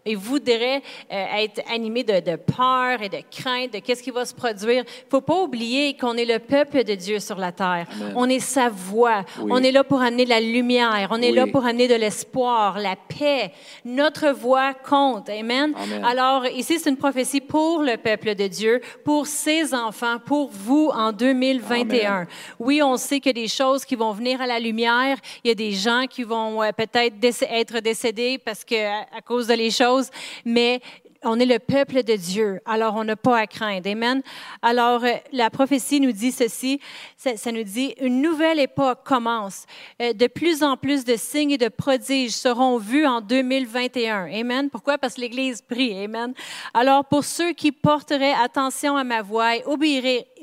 ils 0.07 0.17
voudraient 0.17 0.83
euh, 1.13 1.25
être 1.39 1.61
animés 1.73 2.05
de, 2.05 2.21
de 2.21 2.37
peur 2.37 3.03
et 3.03 3.09
de 3.09 3.19
crainte 3.31 3.73
de 3.73 3.79
qu'est-ce 3.79 4.03
qui 4.03 4.11
va 4.11 4.25
se 4.25 4.35
produire. 4.35 4.85
Il 4.87 5.11
faut 5.11 5.21
pas 5.21 5.43
oublier 5.43 5.97
qu'on 5.97 6.15
est 6.15 6.25
le 6.25 6.39
peuple 6.39 6.85
de 6.85 6.95
Dieu 6.95 7.21
sur 7.21 7.37
la 7.37 7.53
terre. 7.53 7.87
Amen. 7.93 8.13
On 8.17 8.29
est 8.29 8.41
sa 8.41 8.69
voix. 8.69 9.25
Oui. 9.41 9.51
On 9.53 9.63
est 9.63 9.73
là 9.73 9.85
pour 9.85 10.01
amener 10.01 10.25
de 10.25 10.31
la 10.31 10.41
lumière. 10.41 11.09
On 11.11 11.21
est 11.21 11.33
là 11.33 11.47
pour 11.47 11.65
amener 11.65 11.89
de 11.89 11.95
l'espoir, 11.95 12.79
la 12.79 12.97
paix. 12.97 13.53
Notre 13.85 14.29
voix 14.31 14.75
compte. 14.75 15.29
Amen? 15.29 15.73
Amen. 15.77 16.05
Alors, 16.05 16.47
ici, 16.47 16.79
c'est 16.79 16.91
une 16.91 16.97
prophétie 16.97 17.41
pour 17.41 17.83
le 17.83 17.97
peuple 17.97 18.35
de 18.35 18.47
Dieu, 18.47 18.81
pour 19.05 19.27
ses 19.27 19.75
enfants, 19.75 20.19
pour 20.25 20.51
vous 20.51 20.91
en 20.95 21.13
2021. 21.13 22.13
Amen. 22.13 22.27
Oui, 22.59 22.83
on 22.83 22.97
sait 22.97 23.21
qu'il 23.21 23.37
y 23.37 23.41
a 23.41 23.43
des 23.43 23.49
choses 23.49 23.85
qui 23.85 23.97
vont 23.97 24.13
venir 24.13 24.41
à 24.41 24.47
la 24.47 24.59
lumière. 24.59 25.17
Il 25.45 25.49
y 25.49 25.51
a 25.51 25.55
des 25.55 25.73
gens 25.73 26.05
qui 26.09 26.23
vont 26.23 26.63
euh, 26.63 26.71
peut-être 26.73 27.15
être 27.51 27.79
décédés 27.81 28.39
parce 28.39 28.65
que, 28.65 28.75
à, 28.75 29.07
à 29.17 29.21
cause 29.25 29.47
de 29.47 29.55
les 29.55 29.71
choses, 29.71 29.96
mais 30.45 30.81
on 31.27 31.39
est 31.41 31.47
le 31.47 31.59
peuple 31.59 32.03
de 32.03 32.15
Dieu, 32.15 32.61
alors 32.65 32.95
on 32.97 33.05
n'a 33.05 33.17
pas 33.17 33.39
à 33.39 33.47
craindre. 33.47 33.91
Amen. 33.91 34.23
Alors, 34.63 35.05
euh, 35.05 35.13
la 35.33 35.51
prophétie 35.51 36.01
nous 36.01 36.13
dit 36.13 36.33
ceci, 36.33 36.81
ça, 37.17 37.53
nous 37.53 37.65
dit, 37.65 37.95
une 38.01 38.23
nouvelle 38.23 38.61
époque 38.61 39.01
commence. 39.05 39.67
Euh, 40.01 40.13
de 40.13 40.27
plus 40.29 40.63
en 40.63 40.77
plus 40.77 41.05
de 41.05 41.17
signes 41.17 41.51
et 41.51 41.59
de 41.59 41.69
prodiges 41.69 42.33
seront 42.33 42.79
vus 42.79 43.07
en 43.07 43.21
2021. 43.21 44.29
Amen. 44.33 44.71
Pourquoi? 44.71 44.99
Parce 44.99 45.15
que 45.15 45.23
l'Église 45.23 45.63
prie. 45.63 45.99
Amen. 46.05 46.33
Alors, 46.73 47.05
pour 47.05 47.25
ceux 47.25 47.53
qui 47.53 47.73
porteraient 47.73 48.35
attention 48.35 48.97
à 48.97 49.05
ma 49.05 49.23
voix 49.23 49.57
et 49.57 49.65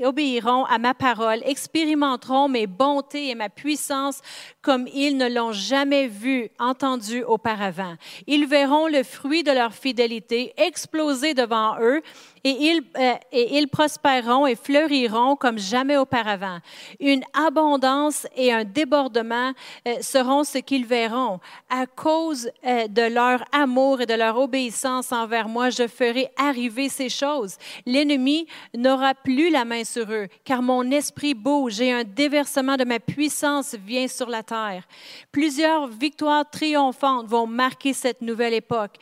obéiront 0.03 0.65
à 0.65 0.77
ma 0.77 0.93
parole, 0.93 1.39
expérimenteront 1.45 2.49
mes 2.49 2.67
bontés 2.67 3.29
et 3.29 3.35
ma 3.35 3.49
puissance 3.49 4.19
comme 4.61 4.87
ils 4.93 5.17
ne 5.17 5.29
l'ont 5.29 5.51
jamais 5.51 6.07
vu, 6.07 6.49
entendu 6.59 7.23
auparavant. 7.23 7.95
Ils 8.27 8.47
verront 8.47 8.87
le 8.87 9.03
fruit 9.03 9.43
de 9.43 9.51
leur 9.51 9.73
fidélité 9.73 10.53
exploser 10.73 11.35
devant 11.35 11.75
eux 11.79 12.01
et 12.43 12.49
ils, 12.49 12.81
euh, 12.97 13.13
et 13.31 13.57
ils 13.57 13.67
prospéreront 13.67 14.47
et 14.47 14.55
fleuriront 14.55 15.35
comme 15.35 15.57
jamais 15.57 15.97
auparavant. 15.97 16.57
Une 16.99 17.23
abondance 17.33 18.27
et 18.35 18.51
un 18.51 18.63
débordement 18.65 19.53
euh, 19.87 19.95
seront 20.01 20.43
ce 20.43 20.57
qu'ils 20.57 20.85
verront. 20.85 21.39
À 21.69 21.85
cause 21.85 22.49
euh, 22.65 22.87
de 22.87 23.03
leur 23.03 23.45
amour 23.51 24.01
et 24.01 24.05
de 24.05 24.15
leur 24.15 24.37
obéissance 24.37 25.11
envers 25.11 25.47
moi, 25.47 25.69
je 25.69 25.87
ferai 25.87 26.29
arriver 26.35 26.89
ces 26.89 27.09
choses. 27.09 27.55
L'ennemi 27.85 28.47
n'aura 28.75 29.13
plus 29.13 29.49
la 29.49 29.63
main 29.63 29.83
sur 29.83 30.11
eux, 30.11 30.27
car 30.43 30.61
mon 30.61 30.89
esprit 30.91 31.35
bouge 31.35 31.79
et 31.81 31.91
un 31.91 32.03
déversement 32.03 32.75
de 32.75 32.83
ma 32.83 32.99
puissance 32.99 33.75
vient 33.75 34.07
sur 34.07 34.27
la 34.27 34.43
terre. 34.43 34.83
Plusieurs 35.31 35.87
victoires 35.87 36.49
triomphantes 36.49 37.27
vont 37.27 37.47
marquer 37.47 37.93
cette 37.93 38.21
nouvelle 38.21 38.53
époque. 38.53 38.97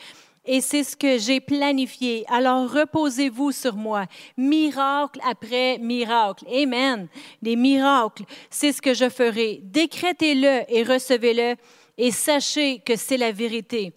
Et 0.46 0.60
c'est 0.60 0.84
ce 0.84 0.96
que 0.96 1.18
j'ai 1.20 1.40
planifié. 1.40 2.26
Alors 2.28 2.72
reposez-vous 2.72 3.52
sur 3.52 3.76
moi. 3.76 4.06
Miracle 4.38 5.20
après 5.30 5.78
miracle. 5.78 6.46
Amen. 6.52 7.08
Des 7.42 7.56
miracles. 7.56 8.24
C'est 8.50 8.72
ce 8.72 8.82
que 8.82 8.94
je 8.94 9.10
ferai. 9.10 9.60
Décrétez-le 9.64 10.64
et 10.68 10.84
recevez-le 10.84 11.56
et 11.98 12.12
sachez 12.12 12.80
que 12.80 12.96
c'est 12.96 13.18
la 13.18 13.32
vérité. 13.32 13.94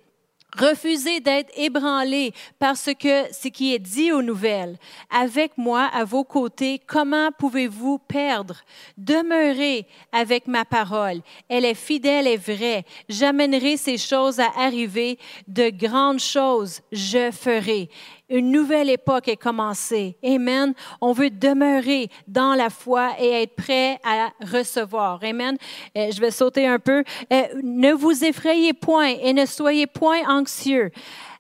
Refusez 0.59 1.21
d'être 1.21 1.51
ébranlé 1.57 2.33
par 2.59 2.77
ce 2.77 2.91
que 2.91 3.33
ce 3.33 3.49
qui 3.49 3.75
est 3.75 3.79
dit 3.79 4.13
aux 4.13 4.23
nouvelles. 4.23 4.79
Avec 5.11 5.59
moi 5.59 5.91
à 5.93 6.05
vos 6.05 6.25
côtés, 6.25 6.81
comment 6.87 7.31
pouvez-vous 7.37 7.99
perdre? 7.99 8.57
Demeurez 8.97 9.87
avec 10.13 10.47
ma 10.47 10.65
parole. 10.65 11.21
Elle 11.49 11.65
est 11.65 11.75
fidèle 11.75 12.27
et 12.27 12.37
vraie. 12.37 12.85
J'amènerai 13.09 13.77
ces 13.77 13.99
choses 13.99 14.39
à 14.39 14.51
arriver. 14.57 15.19
De 15.49 15.71
grandes 15.71 16.21
choses 16.21 16.81
je 16.93 17.31
ferai. 17.33 17.89
Une 18.35 18.51
nouvelle 18.51 18.91
époque 18.91 19.29
est 19.29 19.37
commencée. 19.37 20.17
Amen. 20.25 20.75
On 21.01 21.13
veut 21.13 21.31
demeurer 21.31 22.09
dans 22.27 22.55
la 22.55 22.69
foi 22.69 23.13
et 23.21 23.43
être 23.43 23.55
prêt 23.55 24.01
à 24.03 24.31
recevoir. 24.41 25.23
Amen. 25.23 25.57
Euh, 25.97 26.11
je 26.11 26.21
vais 26.21 26.33
sauter 26.33 26.67
un 26.67 26.81
peu. 26.81 27.05
Euh, 27.33 27.43
ne 27.63 27.93
vous 27.93 28.25
effrayez 28.25 28.73
point 28.73 29.15
et 29.23 29.33
ne 29.33 29.47
soyez 29.47 29.87
point 29.87 30.23
anxieux 30.27 30.91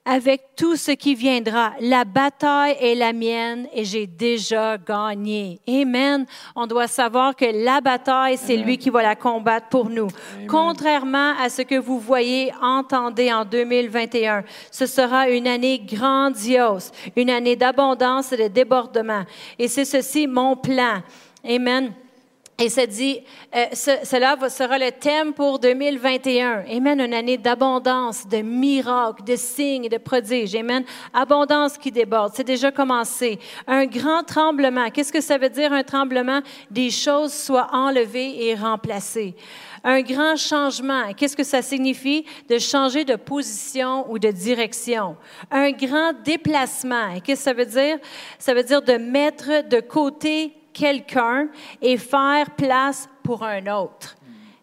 avec 0.04 0.54
tout 0.54 0.76
ce 0.76 0.90
qui 0.90 1.14
viendra. 1.14 1.72
La 1.80 2.04
bataille 2.04 2.76
est 2.80 2.94
la 2.94 3.12
mienne 3.12 3.66
et 3.72 3.84
j'ai 3.84 4.06
déjà 4.06 4.76
gagné. 4.76 5.60
Amen. 5.66 6.26
On 6.54 6.66
doit 6.66 6.88
savoir 6.88 7.34
que 7.34 7.46
la 7.64 7.80
bataille, 7.80 8.36
c'est 8.36 8.56
lui 8.56 8.76
qui 8.76 8.90
va 8.90 9.02
la 9.02 9.16
combattre 9.16 9.68
pour 9.68 9.88
nous. 9.88 10.08
Contrairement 10.46 11.32
à 11.40 11.48
ce 11.48 11.62
que 11.62 11.78
vous 11.78 11.98
voyez, 11.98 12.52
entendez 12.60 13.32
en 13.32 13.44
2021, 13.44 14.44
ce 14.70 14.86
sera 14.86 15.28
une 15.30 15.48
année 15.48 15.78
grandiose, 15.78 16.92
une 17.16 17.30
année 17.30 17.56
d'abondance 17.56 18.32
et 18.32 18.36
de 18.36 18.48
débordement. 18.48 19.24
Et 19.58 19.68
c'est 19.68 19.86
ceci 19.86 20.26
mon 20.26 20.54
plan. 20.54 21.02
Amen. 21.42 21.92
Et 22.56 22.68
ça 22.68 22.86
dit, 22.86 23.20
euh, 23.52 23.64
ce- 23.72 24.04
cela 24.04 24.36
sera 24.48 24.78
le 24.78 24.92
thème 24.92 25.32
pour 25.32 25.58
2021. 25.58 26.64
Amen. 26.70 27.00
Une 27.00 27.12
année 27.12 27.36
d'abondance, 27.36 28.28
de 28.28 28.42
miracles, 28.42 29.24
de 29.24 29.34
signes 29.34 29.88
de 29.88 29.98
prodiges. 29.98 30.54
Amen. 30.54 30.84
Abondance 31.12 31.76
qui 31.76 31.90
déborde. 31.90 32.32
C'est 32.36 32.44
déjà 32.44 32.70
commencé. 32.70 33.40
Un 33.66 33.86
grand 33.86 34.22
tremblement. 34.22 34.88
Qu'est-ce 34.90 35.12
que 35.12 35.20
ça 35.20 35.36
veut 35.36 35.48
dire 35.48 35.72
un 35.72 35.82
tremblement? 35.82 36.42
Des 36.70 36.90
choses 36.90 37.32
soient 37.32 37.70
enlevées 37.72 38.46
et 38.46 38.54
remplacées. 38.54 39.34
Un 39.82 40.02
grand 40.02 40.36
changement. 40.36 41.12
Qu'est-ce 41.16 41.36
que 41.36 41.42
ça 41.42 41.60
signifie? 41.60 42.24
De 42.48 42.58
changer 42.58 43.04
de 43.04 43.16
position 43.16 44.08
ou 44.08 44.20
de 44.20 44.30
direction. 44.30 45.16
Un 45.50 45.72
grand 45.72 46.12
déplacement. 46.24 47.18
Qu'est-ce 47.24 47.40
que 47.40 47.44
ça 47.44 47.52
veut 47.52 47.66
dire? 47.66 47.98
Ça 48.38 48.54
veut 48.54 48.62
dire 48.62 48.80
de 48.80 48.92
mettre 48.92 49.68
de 49.68 49.80
côté 49.80 50.52
quelqu'un 50.74 51.48
et 51.80 51.96
faire 51.96 52.50
place 52.50 53.08
pour 53.22 53.42
un 53.42 53.66
autre. 53.74 54.16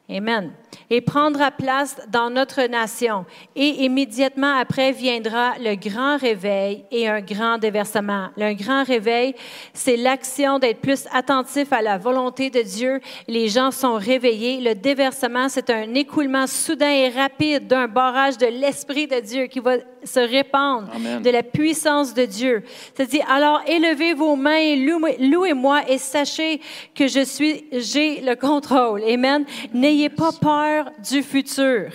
Amen. 0.07 0.53
Et 0.93 1.01
prendra 1.01 1.51
place 1.51 1.95
dans 2.09 2.29
notre 2.29 2.61
nation. 2.67 3.25
Et 3.55 3.85
immédiatement 3.85 4.57
après 4.57 4.91
viendra 4.91 5.53
le 5.57 5.75
grand 5.75 6.17
réveil 6.17 6.83
et 6.91 7.07
un 7.07 7.21
grand 7.21 7.57
déversement. 7.57 8.27
Le 8.35 8.53
grand 8.53 8.83
réveil, 8.83 9.33
c'est 9.73 9.95
l'action 9.95 10.59
d'être 10.59 10.81
plus 10.81 11.07
attentif 11.13 11.71
à 11.71 11.81
la 11.81 11.97
volonté 11.97 12.49
de 12.49 12.61
Dieu. 12.61 12.99
Les 13.27 13.47
gens 13.47 13.71
sont 13.71 13.95
réveillés. 13.95 14.59
Le 14.59 14.75
déversement, 14.75 15.47
c'est 15.47 15.69
un 15.69 15.93
écoulement 15.93 16.45
soudain 16.45 16.91
et 16.91 17.09
rapide 17.09 17.67
d'un 17.67 17.87
barrage 17.87 18.37
de 18.37 18.47
l'Esprit 18.47 19.07
de 19.07 19.21
Dieu 19.21 19.45
qui 19.45 19.59
va 19.59 19.77
se 20.03 20.19
répandre 20.19 20.89
Amen. 20.93 21.21
de 21.21 21.29
la 21.29 21.43
puissance 21.43 22.13
de 22.13 22.25
Dieu. 22.25 22.63
Ça 22.97 23.05
dit, 23.05 23.21
alors 23.29 23.61
élevez 23.65 24.13
vos 24.13 24.35
mains 24.35 24.75
louez-moi 25.19 25.81
et 25.87 25.97
sachez 25.97 26.59
que 26.95 27.07
je 27.07 27.23
suis, 27.23 27.65
j'ai 27.71 28.21
le 28.21 28.35
contrôle. 28.35 29.03
Amen. 29.03 29.45
N'ayez 29.73 30.09
pas 30.09 30.31
peur 30.31 30.80
du 31.09 31.23
futur. 31.23 31.91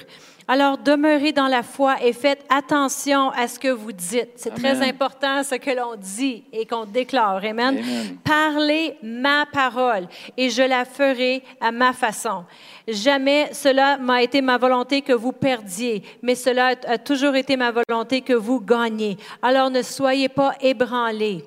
Alors 0.48 0.78
demeurez 0.78 1.32
dans 1.32 1.48
la 1.48 1.64
foi 1.64 1.96
et 2.04 2.12
faites 2.12 2.44
attention 2.48 3.30
à 3.30 3.48
ce 3.48 3.58
que 3.58 3.66
vous 3.66 3.90
dites. 3.90 4.30
C'est 4.36 4.54
très 4.54 4.80
important 4.88 5.42
ce 5.42 5.56
que 5.56 5.70
l'on 5.72 5.96
dit 5.96 6.44
et 6.52 6.64
qu'on 6.66 6.84
déclare. 6.84 7.38
Amen. 7.44 7.76
Amen. 7.78 8.16
Parlez 8.22 8.96
ma 9.02 9.44
parole 9.52 10.06
et 10.36 10.48
je 10.50 10.62
la 10.62 10.84
ferai 10.84 11.42
à 11.60 11.72
ma 11.72 11.92
façon. 11.92 12.44
Jamais 12.86 13.48
cela 13.52 13.98
m'a 13.98 14.22
été 14.22 14.40
ma 14.40 14.56
volonté 14.56 15.02
que 15.02 15.12
vous 15.12 15.32
perdiez, 15.32 16.04
mais 16.22 16.36
cela 16.36 16.66
a- 16.68 16.92
a 16.92 16.98
toujours 16.98 17.34
été 17.34 17.56
ma 17.56 17.72
volonté 17.72 18.20
que 18.20 18.32
vous 18.34 18.60
gagniez. 18.60 19.16
Alors 19.42 19.68
ne 19.68 19.82
soyez 19.82 20.28
pas 20.28 20.52
ébranlés. 20.60 21.44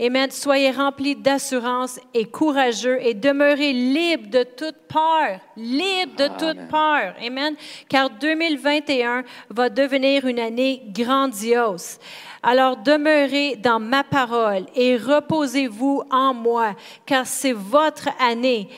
Amen. 0.00 0.30
Soyez 0.30 0.70
remplis 0.70 1.16
d'assurance 1.16 1.98
et 2.14 2.24
courageux 2.24 2.98
et 3.04 3.14
demeurez 3.14 3.72
libres 3.72 4.28
de 4.30 4.44
toute 4.44 4.76
peur. 4.88 5.40
Libres 5.56 6.14
de 6.16 6.28
toute 6.28 6.42
Amen. 6.42 6.68
peur. 6.70 7.14
Amen. 7.26 7.56
Car 7.88 8.08
2021 8.10 9.24
va 9.50 9.68
devenir 9.68 10.24
une 10.26 10.38
année 10.38 10.82
grandiose. 10.90 11.98
Alors 12.44 12.76
demeurez 12.76 13.56
dans 13.56 13.80
ma 13.80 14.04
parole 14.04 14.66
et 14.76 14.96
reposez-vous 14.96 16.04
en 16.12 16.32
moi, 16.32 16.76
car 17.04 17.26
c'est 17.26 17.52
votre 17.52 18.08
année 18.20 18.68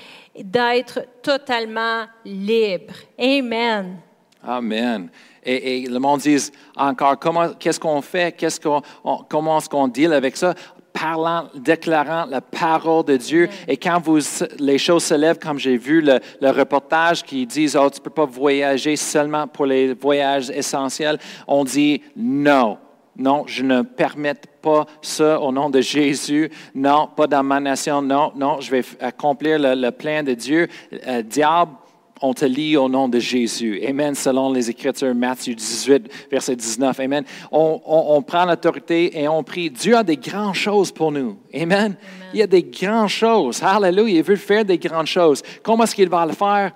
d'être 0.42 1.00
totalement 1.22 2.06
libre. 2.24 2.94
Amen. 3.18 3.98
Amen. 4.42 5.10
Et, 5.44 5.82
et 5.82 5.86
le 5.86 5.98
monde 5.98 6.20
dit 6.20 6.50
encore, 6.76 7.18
comment, 7.18 7.50
qu'est-ce 7.58 7.78
qu'on 7.80 8.00
fait? 8.00 8.32
Qu'est-ce 8.34 8.58
qu'on, 8.58 8.80
on- 9.04 9.18
comment 9.28 9.58
est-ce 9.58 9.68
qu'on 9.68 9.86
deal 9.88 10.14
avec 10.14 10.38
ça? 10.38 10.54
Parlant, 10.92 11.44
déclarant 11.54 12.26
la 12.26 12.40
parole 12.40 13.04
de 13.04 13.16
Dieu. 13.16 13.48
Et 13.68 13.76
quand 13.76 14.00
vous, 14.02 14.18
les 14.58 14.78
choses 14.78 15.04
se 15.04 15.14
lèvent, 15.14 15.38
comme 15.38 15.58
j'ai 15.58 15.76
vu 15.76 16.00
le, 16.00 16.18
le 16.40 16.50
reportage 16.50 17.22
qui 17.22 17.46
disent, 17.46 17.76
oh, 17.76 17.88
tu 17.90 18.00
ne 18.00 18.04
peux 18.04 18.10
pas 18.10 18.26
voyager 18.26 18.96
seulement 18.96 19.46
pour 19.46 19.66
les 19.66 19.94
voyages 19.94 20.50
essentiels, 20.50 21.18
on 21.46 21.64
dit 21.64 22.02
non. 22.16 22.78
Non, 23.16 23.44
je 23.46 23.62
ne 23.62 23.82
permets 23.82 24.34
pas 24.62 24.86
ça 25.02 25.38
au 25.40 25.52
nom 25.52 25.68
de 25.68 25.80
Jésus. 25.80 26.50
Non, 26.74 27.08
pas 27.14 27.26
dans 27.26 27.42
ma 27.42 27.60
nation. 27.60 28.00
Non, 28.00 28.32
non, 28.34 28.60
je 28.60 28.70
vais 28.70 28.84
accomplir 29.00 29.58
le, 29.58 29.74
le 29.74 29.90
plan 29.90 30.22
de 30.22 30.32
Dieu. 30.32 30.68
Euh, 31.06 31.20
diable, 31.22 31.72
on 32.20 32.34
te 32.34 32.44
lit 32.44 32.76
au 32.76 32.88
nom 32.88 33.08
de 33.08 33.18
Jésus. 33.18 33.80
Amen, 33.86 34.14
selon 34.14 34.52
les 34.52 34.68
Écritures, 34.68 35.14
Matthieu 35.14 35.54
18, 35.54 36.28
verset 36.30 36.56
19. 36.56 37.00
Amen. 37.00 37.24
On, 37.50 37.80
on, 37.84 38.16
on 38.16 38.22
prend 38.22 38.44
l'autorité 38.44 39.18
et 39.18 39.28
on 39.28 39.42
prie. 39.42 39.70
Dieu 39.70 39.96
a 39.96 40.02
des 40.02 40.16
grandes 40.16 40.54
choses 40.54 40.92
pour 40.92 41.10
nous. 41.10 41.38
Amen. 41.54 41.72
Amen. 41.72 41.96
Il 42.32 42.38
y 42.38 42.42
a 42.42 42.46
des 42.46 42.62
grandes 42.62 43.08
choses. 43.08 43.62
Hallelujah. 43.62 44.18
Il 44.18 44.22
veut 44.22 44.36
faire 44.36 44.64
des 44.64 44.78
grandes 44.78 45.06
choses. 45.06 45.42
Comment 45.62 45.84
est-ce 45.84 45.94
qu'il 45.94 46.08
va 46.08 46.26
le 46.26 46.32
faire? 46.32 46.72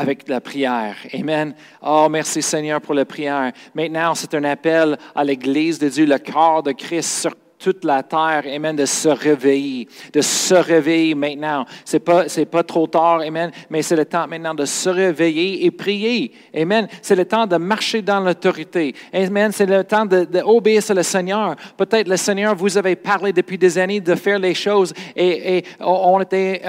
avec 0.00 0.28
la 0.28 0.40
prière. 0.40 0.94
Amen. 1.12 1.52
Oh, 1.82 2.06
merci 2.08 2.40
Seigneur 2.40 2.80
pour 2.80 2.94
la 2.94 3.04
prière. 3.04 3.52
Maintenant, 3.74 4.14
c'est 4.14 4.32
un 4.32 4.44
appel 4.44 4.96
à 5.12 5.24
l'Église 5.24 5.80
de 5.80 5.88
Dieu, 5.88 6.06
le 6.06 6.18
corps 6.18 6.62
de 6.62 6.70
Christ 6.70 7.22
sur 7.22 7.34
toute 7.58 7.84
la 7.84 8.02
terre, 8.02 8.44
amen, 8.54 8.76
de 8.76 8.86
se 8.86 9.08
réveiller, 9.08 9.88
de 10.12 10.20
se 10.20 10.54
réveiller 10.54 11.14
maintenant. 11.14 11.64
C'est 11.84 12.00
pas, 12.00 12.28
c'est 12.28 12.46
pas 12.46 12.62
trop 12.62 12.86
tard, 12.86 13.20
amen, 13.20 13.50
mais 13.70 13.82
c'est 13.82 13.96
le 13.96 14.04
temps 14.04 14.26
maintenant 14.28 14.54
de 14.54 14.64
se 14.64 14.88
réveiller 14.88 15.64
et 15.64 15.70
prier, 15.70 16.32
amen. 16.54 16.88
C'est 17.02 17.16
le 17.16 17.24
temps 17.24 17.46
de 17.46 17.56
marcher 17.56 18.02
dans 18.02 18.20
l'autorité, 18.20 18.94
amen. 19.12 19.50
C'est 19.52 19.66
le 19.66 19.84
temps 19.84 20.06
d'obéir 20.06 20.82
de, 20.88 20.94
le 20.94 21.02
Seigneur. 21.02 21.56
Peut-être 21.76 22.08
le 22.08 22.16
Seigneur 22.16 22.54
vous 22.54 22.76
avez 22.76 22.96
parlé 22.96 23.32
depuis 23.32 23.58
des 23.58 23.78
années 23.78 24.00
de 24.00 24.14
faire 24.14 24.38
les 24.38 24.54
choses 24.54 24.92
et, 25.16 25.58
et 25.58 25.64
on 25.80 26.20
était, 26.20 26.62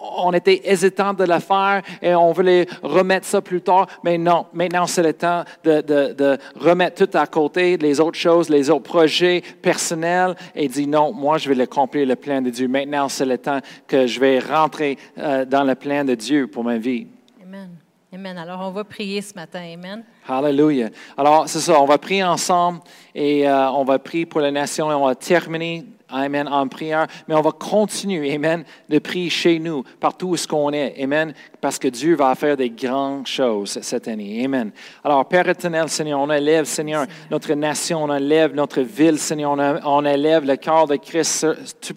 on 0.00 0.32
était 0.32 0.62
hésitant 0.64 1.14
de 1.14 1.24
le 1.24 1.38
faire 1.38 1.82
et 2.00 2.14
on 2.14 2.32
voulait 2.32 2.66
remettre 2.82 3.26
ça 3.26 3.40
plus 3.40 3.60
tard, 3.60 3.86
mais 4.02 4.18
non, 4.18 4.46
maintenant 4.52 4.86
c'est 4.86 5.02
le 5.02 5.12
temps 5.12 5.44
de, 5.64 5.80
de, 5.80 6.12
de 6.12 6.38
remettre 6.56 7.06
tout 7.06 7.16
à 7.16 7.26
côté, 7.26 7.76
les 7.76 8.00
autres 8.00 8.18
choses, 8.18 8.48
les 8.48 8.70
autres 8.70 8.84
projets 8.84 9.42
personnels 9.62 10.34
et 10.54 10.68
dit 10.68 10.86
non, 10.86 11.12
moi 11.12 11.38
je 11.38 11.52
vais 11.52 11.60
accomplir 11.62 12.06
le 12.06 12.16
plan 12.16 12.40
de 12.40 12.50
Dieu. 12.50 12.68
Maintenant, 12.68 13.08
c'est 13.08 13.26
le 13.26 13.38
temps 13.38 13.60
que 13.86 14.06
je 14.06 14.20
vais 14.20 14.38
rentrer 14.38 14.98
euh, 15.18 15.44
dans 15.44 15.64
le 15.64 15.74
plan 15.74 16.04
de 16.04 16.14
Dieu 16.14 16.46
pour 16.46 16.64
ma 16.64 16.78
vie. 16.78 17.06
Amen. 17.42 17.70
Amen. 18.12 18.38
Alors, 18.38 18.60
on 18.62 18.70
va 18.70 18.84
prier 18.84 19.22
ce 19.22 19.34
matin. 19.34 19.60
Amen. 19.60 20.02
Hallelujah. 20.28 20.88
Alors, 21.16 21.48
c'est 21.48 21.60
ça, 21.60 21.80
on 21.80 21.86
va 21.86 21.96
prier 21.98 22.24
ensemble 22.24 22.80
et 23.14 23.48
euh, 23.48 23.70
on 23.70 23.84
va 23.84 23.98
prier 23.98 24.26
pour 24.26 24.40
la 24.40 24.50
nation 24.50 24.90
et 24.90 24.94
on 24.94 25.06
va 25.06 25.14
terminer 25.14 25.84
Amen, 26.12 26.48
en 26.48 26.66
prière, 26.68 27.06
mais 27.28 27.34
on 27.34 27.40
va 27.40 27.52
continuer, 27.52 28.34
Amen, 28.34 28.64
de 28.88 28.98
prier 28.98 29.30
chez 29.30 29.58
nous, 29.58 29.84
partout 29.98 30.28
où 30.28 30.36
ce 30.36 30.46
qu'on 30.46 30.72
est, 30.72 31.02
Amen, 31.02 31.32
parce 31.60 31.78
que 31.78 31.88
Dieu 31.88 32.16
va 32.16 32.34
faire 32.34 32.56
des 32.56 32.70
grandes 32.70 33.26
choses 33.26 33.78
cette 33.82 34.08
année, 34.08 34.44
Amen. 34.44 34.70
Alors, 35.04 35.26
Père 35.26 35.48
éternel, 35.48 35.88
Seigneur, 35.88 36.20
on 36.20 36.30
élève, 36.30 36.64
Seigneur, 36.64 37.06
notre 37.30 37.52
nation, 37.54 38.04
on 38.04 38.14
élève 38.14 38.54
notre 38.54 38.80
ville, 38.80 39.18
Seigneur, 39.18 39.56
on, 39.84 40.04
élève 40.04 40.44
le 40.44 40.56
corps 40.56 40.86
de 40.86 40.96
Christ 40.96 41.46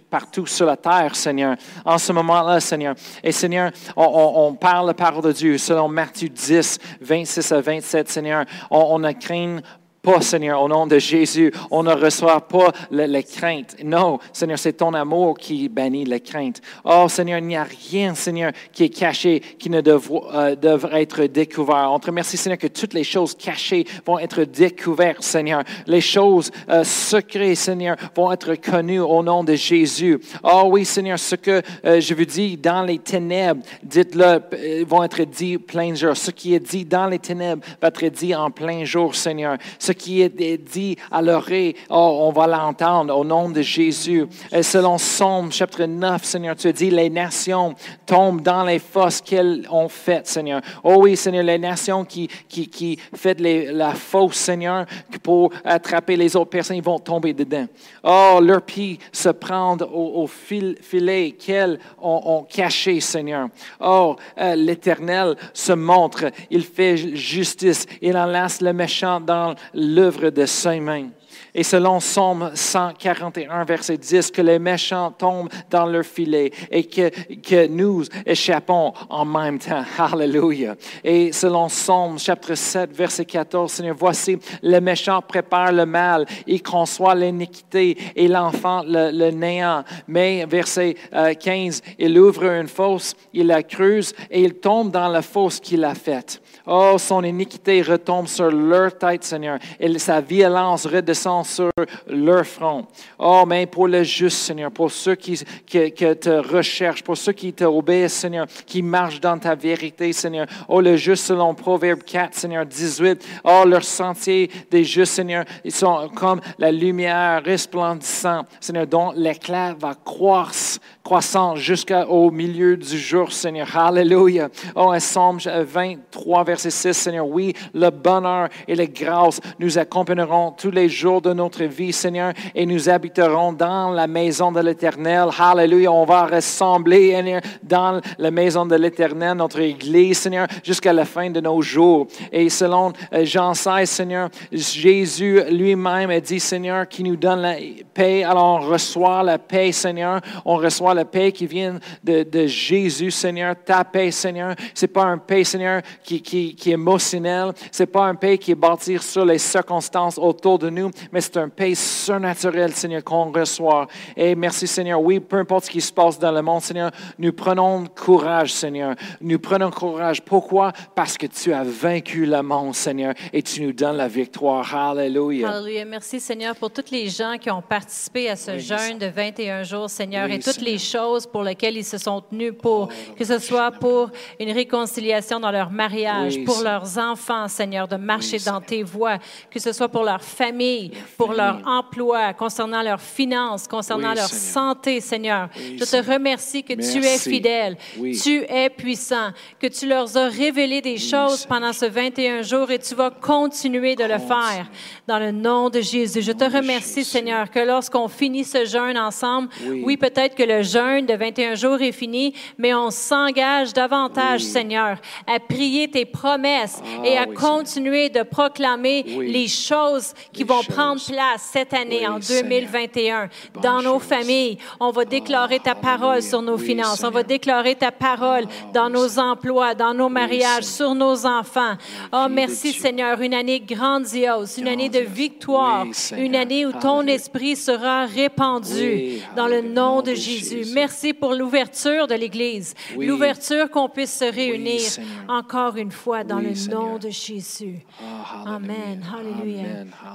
partout 0.10 0.46
sur 0.46 0.66
la 0.66 0.78
terre, 0.78 1.16
Seigneur, 1.16 1.56
en 1.86 1.98
ce 1.98 2.12
moment-là, 2.14 2.60
Seigneur. 2.60 2.96
Et 3.24 3.32
Seigneur, 3.32 3.72
on, 3.96 4.54
parle 4.54 4.88
la 4.88 4.94
parole 4.94 5.24
de 5.24 5.32
Dieu 5.32 5.58
selon 5.58 5.88
Matthieu 5.88 6.30
10, 6.30 6.80
26 7.02 7.52
à 7.52 7.62
27, 7.62 8.10
Seigneur. 8.10 8.46
On, 8.70 8.86
on 8.92 9.04
a 9.04 9.14
craint 9.14 9.60
pas, 10.04 10.20
Seigneur, 10.20 10.62
au 10.62 10.68
nom 10.68 10.86
de 10.86 11.00
Jésus. 11.00 11.52
On 11.72 11.82
ne 11.82 11.94
reçoit 11.94 12.42
pas 12.42 12.74
la 12.92 13.24
crainte. 13.24 13.78
Non, 13.84 14.20
Seigneur, 14.34 14.60
c'est 14.60 14.74
ton 14.74 14.94
amour 14.94 15.38
qui 15.38 15.70
bannit 15.70 16.04
la 16.04 16.20
crainte. 16.20 16.60
Oh, 16.84 17.06
Seigneur, 17.08 17.40
il 17.40 17.46
n'y 17.46 17.56
a 17.56 17.66
rien, 17.90 18.14
Seigneur, 18.14 18.52
qui 18.74 18.84
est 18.84 18.90
caché, 18.90 19.40
qui 19.40 19.70
ne 19.70 19.82
euh, 19.82 20.56
devrait 20.58 21.04
être 21.04 21.24
découvert. 21.24 21.90
On 21.90 22.00
te 22.00 22.08
remercie, 22.08 22.36
Seigneur, 22.36 22.58
que 22.58 22.68
toutes 22.68 22.94
les 22.94 23.06
choses 23.06 23.34
cachées 23.34 23.86
vont 24.06 24.20
être 24.20 24.44
découvertes, 24.44 25.24
Seigneur. 25.24 25.64
Les 25.88 26.02
choses 26.02 26.52
euh, 26.70 26.84
secrètes, 26.84 27.56
Seigneur, 27.56 27.96
vont 28.14 28.30
être 28.34 28.56
connues 28.56 29.00
au 29.00 29.24
nom 29.24 29.46
de 29.46 29.56
Jésus. 29.56 30.20
Oh 30.44 30.64
oui, 30.68 30.84
Seigneur, 30.84 31.18
ce 31.18 31.36
que 31.36 31.62
euh, 31.86 32.02
je 32.02 32.14
vous 32.14 32.26
dis 32.26 32.58
dans 32.58 32.84
les 32.84 33.00
ténèbres, 33.00 33.64
dites-le, 33.82 34.84
vont 34.84 35.04
être 35.04 35.24
dit 35.24 35.58
plein 35.58 35.96
jour. 35.96 36.18
Ce 36.18 36.32
qui 36.32 36.54
est 36.54 36.60
dit 36.60 36.84
dans 36.84 37.08
les 37.08 37.20
ténèbres 37.20 37.66
va 37.82 37.88
être 37.88 38.06
dit 38.08 38.36
en 38.36 38.52
plein 38.52 38.84
jour, 38.84 39.16
Seigneur 39.16 39.58
qui 39.94 40.22
est 40.22 40.58
dit 40.58 40.98
à 41.12 41.22
l'oreille, 41.22 41.76
oh, 41.90 42.20
on 42.22 42.32
va 42.32 42.48
l'entendre 42.48 43.18
au 43.18 43.24
nom 43.24 43.50
de 43.50 43.62
Jésus. 43.62 44.26
Et 44.52 44.64
selon 44.64 44.98
Somme, 44.98 45.52
chapitre 45.52 45.86
9, 45.86 46.24
Seigneur, 46.24 46.56
tu 46.56 46.68
as 46.68 46.74
dit, 46.74 46.90
les 46.90 47.10
nations 47.10 47.76
tombent 48.06 48.42
dans 48.42 48.64
les 48.64 48.80
fosses 48.80 49.22
qu'elles 49.22 49.66
ont 49.70 49.90
faites, 49.90 50.28
Seigneur. 50.28 50.62
Oh 50.84 50.98
oui, 51.00 51.16
Seigneur, 51.16 51.44
les 51.44 51.60
nations 51.60 52.06
qui, 52.06 52.28
qui, 52.48 52.68
qui 52.68 53.00
font 53.16 53.34
la 53.40 53.94
fausse, 53.94 54.36
Seigneur, 54.36 54.86
pour 55.22 55.52
attraper 55.64 56.16
les 56.16 56.36
autres 56.36 56.50
personnes, 56.50 56.78
ils 56.78 56.84
vont 56.84 57.00
tomber 57.00 57.34
dedans. 57.34 57.66
Oh, 58.04 58.40
leurs 58.42 58.62
pieds 58.62 59.00
se 59.12 59.30
prendre 59.30 59.90
au, 59.94 60.28
fil, 60.28 60.78
filet 60.82 61.32
qu'elles 61.32 61.80
ont, 62.02 62.46
caché, 62.50 63.00
Seigneur. 63.00 63.48
Oh, 63.80 64.16
euh, 64.40 64.56
l'Éternel 64.56 65.36
se 65.54 65.74
montre, 65.74 66.26
il 66.50 66.64
fait 66.64 67.16
justice, 67.16 67.86
il 68.02 68.18
enlace 68.18 68.62
le 68.62 68.74
méchant 68.74 69.20
dans 69.20 69.56
l'œuvre 69.84 70.30
de 70.30 70.46
ses 70.46 70.80
mains. 70.80 71.10
Et 71.56 71.64
selon 71.64 72.00
Somme 72.00 72.52
141, 72.56 73.64
verset 73.64 73.98
10, 73.98 74.32
que 74.32 74.42
les 74.42 74.58
méchants 74.58 75.12
tombent 75.12 75.50
dans 75.70 75.86
leur 75.86 76.04
filet 76.04 76.52
et 76.72 76.86
que, 76.86 77.10
que 77.36 77.68
nous 77.68 78.04
échappons 78.26 78.94
en 79.10 79.24
même 79.24 79.60
temps. 79.60 79.84
Hallelujah. 79.98 80.76
Et 81.04 81.32
selon 81.32 81.70
Somme 81.70 82.18
chapitre 82.18 82.56
7, 82.56 82.96
verset 82.96 83.26
14, 83.26 83.72
Seigneur, 83.72 83.96
voici, 83.98 84.38
le 84.64 84.80
méchant 84.80 85.22
prépare 85.22 85.72
le 85.72 85.86
mal, 85.86 86.26
il 86.48 86.64
conçoit 86.64 87.14
l'iniquité 87.14 87.98
et 88.16 88.28
l'enfant 88.28 88.84
le, 88.84 89.12
le, 89.12 89.30
néant. 89.30 89.84
Mais 90.08 90.46
verset 90.46 90.96
15, 91.40 91.82
euh, 91.86 91.92
il 92.00 92.18
ouvre 92.18 92.46
une 92.46 92.68
fosse, 92.68 93.14
il 93.32 93.48
la 93.48 93.62
creuse 93.62 94.14
et 94.32 94.42
il 94.42 94.56
tombe 94.56 94.90
dans 94.90 95.08
la 95.08 95.22
fosse 95.22 95.60
qu'il 95.60 95.84
a 95.84 95.94
faite. 95.94 96.42
Oh, 96.66 96.96
son 96.98 97.24
iniquité 97.24 97.82
retombe 97.82 98.28
sur 98.28 98.50
leur 98.50 98.98
tête, 98.98 99.24
Seigneur, 99.24 99.60
et 99.80 100.00
sa 100.00 100.22
violence 100.22 100.86
redescend 100.86 101.43
sur 101.44 101.72
leur 102.08 102.46
front. 102.46 102.86
Oh, 103.20 103.44
mais 103.48 103.66
pour 103.66 103.88
le 103.88 104.04
juste, 104.04 104.38
Seigneur, 104.38 104.72
pour 104.72 104.92
ceux 104.92 105.16
qui, 105.16 105.38
te 105.38 106.54
recherchent, 106.54 107.04
pour 107.04 107.18
ceux 107.18 107.34
qui 107.34 107.54
t'obéissent, 107.54 108.14
Seigneur, 108.14 108.48
qui 108.66 108.82
marchent 108.82 109.20
dans 109.20 109.38
ta 109.38 109.56
vérité, 109.56 110.12
Seigneur. 110.14 110.48
Oh, 110.68 110.82
le 110.82 110.96
juste 110.96 111.26
selon 111.26 111.54
Proverbe 111.54 112.04
4, 112.04 112.34
Seigneur, 112.34 112.66
18. 112.66 113.26
Oh, 113.44 113.64
leur 113.66 113.84
sentier 113.84 114.50
des 114.70 114.84
justes, 114.84 115.14
Seigneur, 115.14 115.46
ils 115.64 115.72
sont 115.72 116.10
comme 116.16 116.42
la 116.58 116.72
lumière 116.72 117.44
resplendissante, 117.44 118.48
Seigneur, 118.60 118.88
dont 118.88 119.12
l'éclat 119.16 119.74
va 119.74 119.94
croître, 119.94 120.80
croissant 121.04 121.56
jusqu'au 121.56 122.32
milieu 122.32 122.78
du 122.78 122.98
jour, 122.98 123.32
Seigneur. 123.32 123.68
Hallelujah. 123.76 124.50
Oh, 124.76 124.92
un 124.92 125.00
Psaume 125.00 125.38
23, 125.38 126.44
verset 126.44 126.72
6, 126.72 126.94
Seigneur, 126.94 127.28
oui, 127.28 127.54
le 127.74 127.90
bonheur 127.90 128.50
et 128.68 128.76
les 128.76 128.88
grâces 128.88 129.40
nous 129.60 129.78
accompagneront 129.78 130.52
tous 130.52 130.72
les 130.72 130.90
jours 130.90 131.22
de 131.22 131.33
notre 131.34 131.64
vie, 131.64 131.94
Seigneur, 131.94 132.34
et 132.54 132.66
nous 132.66 132.90
habiterons 132.90 133.54
dans 133.54 133.92
la 133.92 134.08
maison 134.08 134.52
de 134.52 134.60
l'Éternel. 134.60 135.30
Hallelujah. 135.38 135.92
On 135.92 136.06
va 136.06 136.26
ressembler 136.26 137.40
dans 137.62 138.02
la 138.18 138.32
maison 138.32 138.66
de 138.66 138.76
l'Éternel, 138.76 139.38
notre 139.38 139.60
Église, 139.60 140.20
Seigneur, 140.20 140.48
jusqu'à 140.64 140.94
la 140.94 141.06
fin 141.06 141.30
de 141.30 141.40
nos 141.40 141.62
jours. 141.62 142.08
Et 142.32 142.50
selon 142.50 142.94
euh, 143.14 143.26
Jean 143.26 143.54
16, 143.54 143.90
Seigneur, 143.90 144.30
Jésus 144.52 145.42
lui-même 145.50 146.10
a 146.10 146.20
dit, 146.20 146.40
Seigneur, 146.40 146.88
qui 146.88 147.04
nous 147.04 147.16
donne 147.16 147.42
la 147.42 147.56
paix. 147.94 148.24
Alors 148.24 148.62
on 148.62 148.68
reçoit 148.68 149.24
la 149.24 149.38
paix, 149.38 149.72
Seigneur. 149.72 150.22
On 150.46 150.58
reçoit 150.58 150.94
la 150.94 151.06
paix 151.06 151.32
qui 151.32 151.46
vient 151.46 151.80
de, 152.04 152.48
Jésus, 152.48 153.12
Seigneur. 153.12 153.56
Ta 153.64 153.84
paix, 153.84 154.12
Seigneur. 154.12 154.56
C'est 154.74 154.88
pas 154.88 155.04
un 155.04 155.18
paix, 155.18 155.44
Seigneur, 155.44 155.82
qui, 156.04 156.58
est 156.60 156.68
émotionnel. 156.68 157.54
C'est 157.72 157.88
pas 157.88 158.06
un 158.06 158.16
paix 158.16 158.38
qui 158.38 158.52
est 158.52 158.56
bâti 158.56 158.98
sur 159.00 159.26
les 159.26 159.38
circonstances 159.38 160.18
autour 160.18 160.60
de 160.60 160.70
nous, 160.70 160.90
mais 161.12 161.22
c'est 161.24 161.38
un 161.38 161.50
paix 161.50 161.74
surnaturel, 161.76 162.74
Seigneur, 162.74 163.04
qu'on 163.04 163.32
reçoit. 163.32 163.88
Et 164.16 164.36
merci, 164.36 164.68
Seigneur. 164.68 165.02
Oui, 165.02 165.20
peu 165.20 165.38
importe 165.38 165.66
ce 165.66 165.72
qui 165.72 165.82
se 165.82 165.92
passe 165.92 166.20
dans 166.20 166.32
le 166.32 166.42
monde, 166.42 166.62
Seigneur, 166.62 166.92
nous 167.18 167.32
prenons 167.32 167.86
courage, 167.86 168.54
Seigneur. 168.54 168.96
Nous 169.22 169.40
prenons 169.40 169.72
courage. 169.72 170.22
Pourquoi? 170.22 170.72
Parce 170.96 171.18
que 171.18 171.28
tu 171.28 171.54
as 171.54 171.64
vaincu 171.64 172.26
le 172.26 172.42
monde, 172.42 172.76
Seigneur, 172.76 173.14
et 173.32 173.42
tu 173.42 173.62
nous 173.62 173.74
donnes 173.74 173.98
la 173.98 174.08
victoire. 174.08 174.76
Alléluia. 174.76 175.50
Alléluia. 175.50 175.86
Merci, 175.86 176.20
Seigneur, 176.20 176.56
pour 176.56 176.72
tous 176.72 176.92
les 176.92 177.08
gens 177.08 177.38
qui 177.40 177.50
ont 177.50 177.62
participé 177.62 178.30
à 178.30 178.36
ce 178.36 178.58
jeûne 178.58 178.98
de 178.98 179.08
21 179.08 179.64
jours, 179.64 179.90
Seigneur, 179.90 180.30
et 180.30 180.40
toutes 180.40 180.62
les 180.62 180.78
choses 180.78 181.26
pour 181.26 181.44
lesquelles 181.44 181.78
ils 181.78 181.86
se 181.86 181.98
sont 181.98 182.22
tenus 182.22 182.54
pour, 182.62 182.90
que 183.18 183.24
ce 183.24 183.40
soit 183.40 183.72
pour 183.72 184.12
une 184.40 184.52
réconciliation 184.52 185.40
dans 185.40 185.52
leur 185.52 185.72
mariage, 185.72 186.44
pour 186.44 186.62
leurs 186.62 186.98
enfants, 186.98 187.48
Seigneur, 187.48 187.88
de 187.88 187.96
marcher 187.96 188.38
dans 188.40 188.62
tes 188.62 188.84
voies, 188.84 189.18
que 189.50 189.60
ce 189.60 189.72
soit 189.72 189.90
pour 189.90 190.04
leur 190.04 190.22
famille, 190.22 190.92
pour 191.18 191.34
leur 191.34 191.62
emploi, 191.66 192.34
concernant 192.34 192.82
leurs 192.82 193.02
finances, 193.02 193.68
concernant 193.68 194.10
Oui, 194.12 194.16
leur 194.16 194.28
Seigneur. 194.28 194.54
santé, 194.76 195.02
Seigneur. 195.02 195.50
Oui, 195.56 195.78
Je 195.80 195.86
te 195.86 196.12
remercie 196.12 196.64
que 196.64 196.74
tu 196.74 197.04
es 197.06 197.18
fidèle, 197.18 197.78
Oui. 197.98 198.20
tu 198.22 198.44
es 198.50 198.70
puissant, 198.70 199.30
que 199.60 199.68
tu 199.68 199.88
leur 199.88 200.16
as 200.18 200.28
révélé 200.30 200.82
des 200.82 200.98
choses 200.98 201.40
Seigneur. 201.42 201.48
pendant 201.48 201.74
ce 201.74 201.86
21 201.86 202.42
jours 202.42 202.70
et 202.72 202.80
tu 202.80 202.96
vas 202.96 203.10
continuer 203.12 203.96
de 203.96 204.04
le 204.04 204.18
Continue. 204.18 204.28
faire 204.28 204.66
dans 205.08 205.20
le 205.20 205.32
nom 205.32 205.70
de 205.70 205.82
Jésus. 205.82 206.22
Je 206.22 206.32
te 206.32 206.44
remercie, 206.46 206.96
Jésus. 207.02 207.10
Seigneur, 207.12 207.50
que 207.52 207.60
lorsqu'on 207.60 208.08
finit 208.08 208.44
ce 208.44 208.66
jeûne 208.66 208.98
ensemble, 208.98 209.50
Oui. 209.68 209.98
peut-être 209.98 210.36
que 210.36 210.44
le 210.44 210.64
jeûne 210.64 211.06
de 211.06 211.14
21 211.14 211.56
jours 211.56 211.82
est 211.82 211.92
fini, 211.92 212.34
mais 212.58 212.74
on 212.74 212.90
s'engage 212.92 213.74
davantage. 213.74 214.42
Seigneur, 214.42 214.98
à 215.28 215.40
prier 215.40 215.90
tes 215.90 216.06
promesses 216.06 216.82
Ah, 216.84 217.06
et 217.08 217.18
à 217.18 217.26
continuer 217.26 218.10
de 218.10 218.24
proclamer 218.24 219.04
les 219.04 219.48
choses 219.48 220.14
qui 220.32 220.40
Les 220.40 220.46
vont 220.46 220.62
choses. 220.62 220.76
prendre 220.76 221.00
place 221.12 221.50
cette 221.52 221.74
année, 221.74 222.00
Oui, 222.02 222.08
en 222.08 222.22
Seigneur. 222.22 222.44
2021, 222.44 223.30
Bonnes 223.54 223.64
dans 223.64 223.82
nos 223.82 224.00
familles. 224.00 224.58
On 224.80 224.92
va 224.92 225.06
déclarer 225.06 225.60
ta 225.60 225.76
parole 225.76 226.22
sur 226.22 226.42
nos 226.42 226.58
Oui, 226.58 226.66
finances. 226.66 227.04
On 227.04 227.10
va 227.12 227.24
déclarer 227.24 227.76
ta 227.76 227.92
parole 227.92 228.46
Ah, 228.48 228.72
dans 228.74 228.88
oui, 228.88 228.94
nos 228.94 229.08
Seigneur. 229.08 229.32
emplois, 229.32 229.76
dans 229.76 229.94
nos 229.94 230.10
mariages, 230.10 230.64
sur 230.64 230.96
nos 230.96 231.26
enfants. 231.26 231.74
Oh, 232.12 232.26
merci. 232.30 232.74
Seigneur. 232.74 233.20
Une 233.22 233.34
année 233.34 233.60
grandiose, 233.60 234.58
une 234.58 234.68
année 234.68 234.90
de 234.90 235.00
victoire, 235.00 235.86
une 236.18 236.36
année 236.36 236.66
où 236.66 236.72
ton 236.74 237.02
esprit 237.08 237.56
sera 237.56 238.06
répandu 238.06 239.20
dans 239.36 239.48
le 239.48 239.62
nom 239.62 240.02
de 240.02 240.14
Jésus. 240.14 240.72
Merci 240.74 241.14
pour 241.14 241.34
l'ouverture 241.34 242.08
de 242.08 242.16
l'Église, 242.16 242.74
l'ouverture 242.98 243.70
qu'on 243.70 243.90
puisse 243.90 244.14
se 244.20 244.26
réunir 244.26 244.82
encore 245.28 245.78
une 245.78 245.92
fois 245.92 246.24
dans 246.24 246.40
le 246.40 246.54
nom 246.70 246.98
de 246.98 247.10
Jésus. 247.10 247.80
Ah, 248.02 248.56
Amen. 248.56 249.04
Alléluia. 249.18 249.64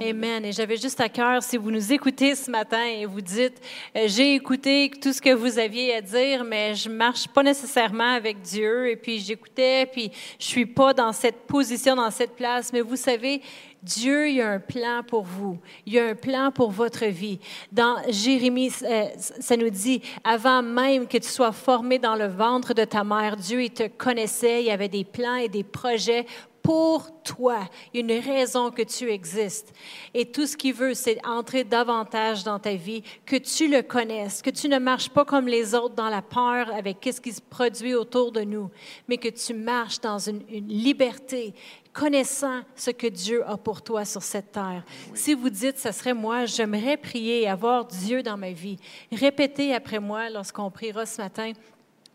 Amen. 0.00 0.44
Et 0.44 0.52
j'avais 0.52 0.67
juste 0.76 1.00
à 1.00 1.08
cœur, 1.08 1.42
si 1.42 1.56
vous 1.56 1.70
nous 1.70 1.92
écoutez 1.92 2.34
ce 2.34 2.50
matin 2.50 2.84
et 2.84 3.06
vous 3.06 3.20
dites, 3.20 3.60
euh, 3.96 4.04
j'ai 4.06 4.34
écouté 4.34 4.90
tout 5.00 5.12
ce 5.12 5.20
que 5.20 5.32
vous 5.32 5.58
aviez 5.58 5.94
à 5.94 6.00
dire, 6.00 6.44
mais 6.44 6.74
je 6.74 6.88
marche 6.88 7.26
pas 7.28 7.42
nécessairement 7.42 8.14
avec 8.14 8.42
Dieu. 8.42 8.90
Et 8.90 8.96
puis 8.96 9.18
j'écoutais, 9.18 9.86
puis 9.86 10.10
je 10.38 10.44
suis 10.44 10.66
pas 10.66 10.92
dans 10.92 11.12
cette 11.12 11.46
position, 11.46 11.96
dans 11.96 12.10
cette 12.10 12.36
place. 12.36 12.72
Mais 12.72 12.80
vous 12.80 12.96
savez, 12.96 13.40
Dieu, 13.82 14.28
il 14.28 14.36
y 14.36 14.42
a 14.42 14.50
un 14.50 14.58
plan 14.58 15.02
pour 15.06 15.22
vous. 15.22 15.58
Il 15.86 15.92
y 15.92 15.98
a 15.98 16.06
un 16.06 16.14
plan 16.14 16.50
pour 16.50 16.70
votre 16.70 17.06
vie. 17.06 17.38
Dans 17.70 17.96
Jérémie, 18.08 18.72
euh, 18.82 19.06
ça 19.16 19.56
nous 19.56 19.70
dit, 19.70 20.02
avant 20.24 20.62
même 20.62 21.06
que 21.06 21.18
tu 21.18 21.28
sois 21.28 21.52
formé 21.52 21.98
dans 21.98 22.16
le 22.16 22.26
ventre 22.26 22.74
de 22.74 22.84
ta 22.84 23.04
mère, 23.04 23.36
Dieu, 23.36 23.62
il 23.62 23.70
te 23.70 23.86
connaissait, 23.86 24.62
il 24.62 24.66
y 24.66 24.70
avait 24.70 24.88
des 24.88 25.04
plans 25.04 25.36
et 25.36 25.48
des 25.48 25.64
projets 25.64 26.26
pour 26.68 27.22
toi. 27.22 27.60
Il 27.94 28.06
y 28.06 28.12
a 28.12 28.18
une 28.18 28.22
raison 28.22 28.70
que 28.70 28.82
tu 28.82 29.10
existes. 29.10 29.72
Et 30.12 30.26
tout 30.26 30.46
ce 30.46 30.54
qu'il 30.54 30.74
veut, 30.74 30.92
c'est 30.92 31.18
entrer 31.26 31.64
davantage 31.64 32.44
dans 32.44 32.58
ta 32.58 32.74
vie, 32.74 33.02
que 33.24 33.36
tu 33.36 33.68
le 33.68 33.80
connaisses, 33.80 34.42
que 34.42 34.50
tu 34.50 34.68
ne 34.68 34.78
marches 34.78 35.08
pas 35.08 35.24
comme 35.24 35.48
les 35.48 35.74
autres 35.74 35.94
dans 35.94 36.10
la 36.10 36.20
peur 36.20 36.70
avec 36.74 36.98
ce 37.10 37.22
qui 37.22 37.32
se 37.32 37.40
produit 37.40 37.94
autour 37.94 38.32
de 38.32 38.42
nous, 38.42 38.70
mais 39.08 39.16
que 39.16 39.30
tu 39.30 39.54
marches 39.54 39.98
dans 40.00 40.18
une, 40.18 40.42
une 40.50 40.68
liberté, 40.68 41.54
connaissant 41.94 42.60
ce 42.76 42.90
que 42.90 43.06
Dieu 43.06 43.48
a 43.48 43.56
pour 43.56 43.80
toi 43.80 44.04
sur 44.04 44.22
cette 44.22 44.52
terre. 44.52 44.84
Si 45.14 45.32
vous 45.32 45.48
dites, 45.48 45.78
ce 45.78 45.90
serait 45.90 46.12
moi, 46.12 46.44
j'aimerais 46.44 46.98
prier 46.98 47.44
et 47.44 47.48
avoir 47.48 47.86
Dieu 47.86 48.22
dans 48.22 48.36
ma 48.36 48.52
vie, 48.52 48.76
répétez 49.10 49.74
après 49.74 50.00
moi 50.00 50.28
lorsqu'on 50.28 50.70
priera 50.70 51.06
ce 51.06 51.22
matin. 51.22 51.52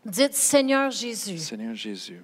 Dites, 0.06 0.34
Seigneur 0.34 0.92
Jésus, 0.92 1.38
Seigneur 1.38 1.74
Jésus, 1.74 2.22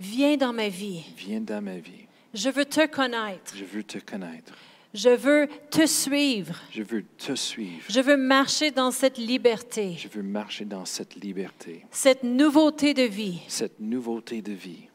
viens 0.00 0.36
dans 0.36 0.52
ma 0.52 0.68
vie. 0.68 1.04
viens 1.16 1.40
dans 1.40 1.62
ma 1.62 1.76
vie. 1.78 2.06
Je 2.34 2.48
veux 2.50 2.64
te 2.64 2.86
connaître. 2.86 3.54
Je 3.56 3.64
veux 3.64 3.82
te 3.84 3.98
connaître. 3.98 4.52
Je 4.92 5.10
veux 5.10 5.48
te 5.70 5.86
suivre. 5.86 6.56
Je 6.72 6.82
veux 6.82 7.04
te 7.16 7.34
suivre. 7.36 7.84
Je 7.88 8.00
veux 8.00 8.16
marcher 8.16 8.70
dans 8.72 8.90
cette 8.90 9.18
liberté, 9.18 9.94
Je 9.96 10.08
veux 10.08 10.22
marcher 10.22 10.64
dans 10.64 10.84
cette 10.84 11.14
liberté, 11.14 11.84
cette 11.92 12.24
nouveauté 12.24 12.92
de 12.94 13.02
vie. 13.04 13.40
cette 13.46 13.78
nouveauté 13.78 14.42
de 14.42 14.52
vie. 14.52 14.88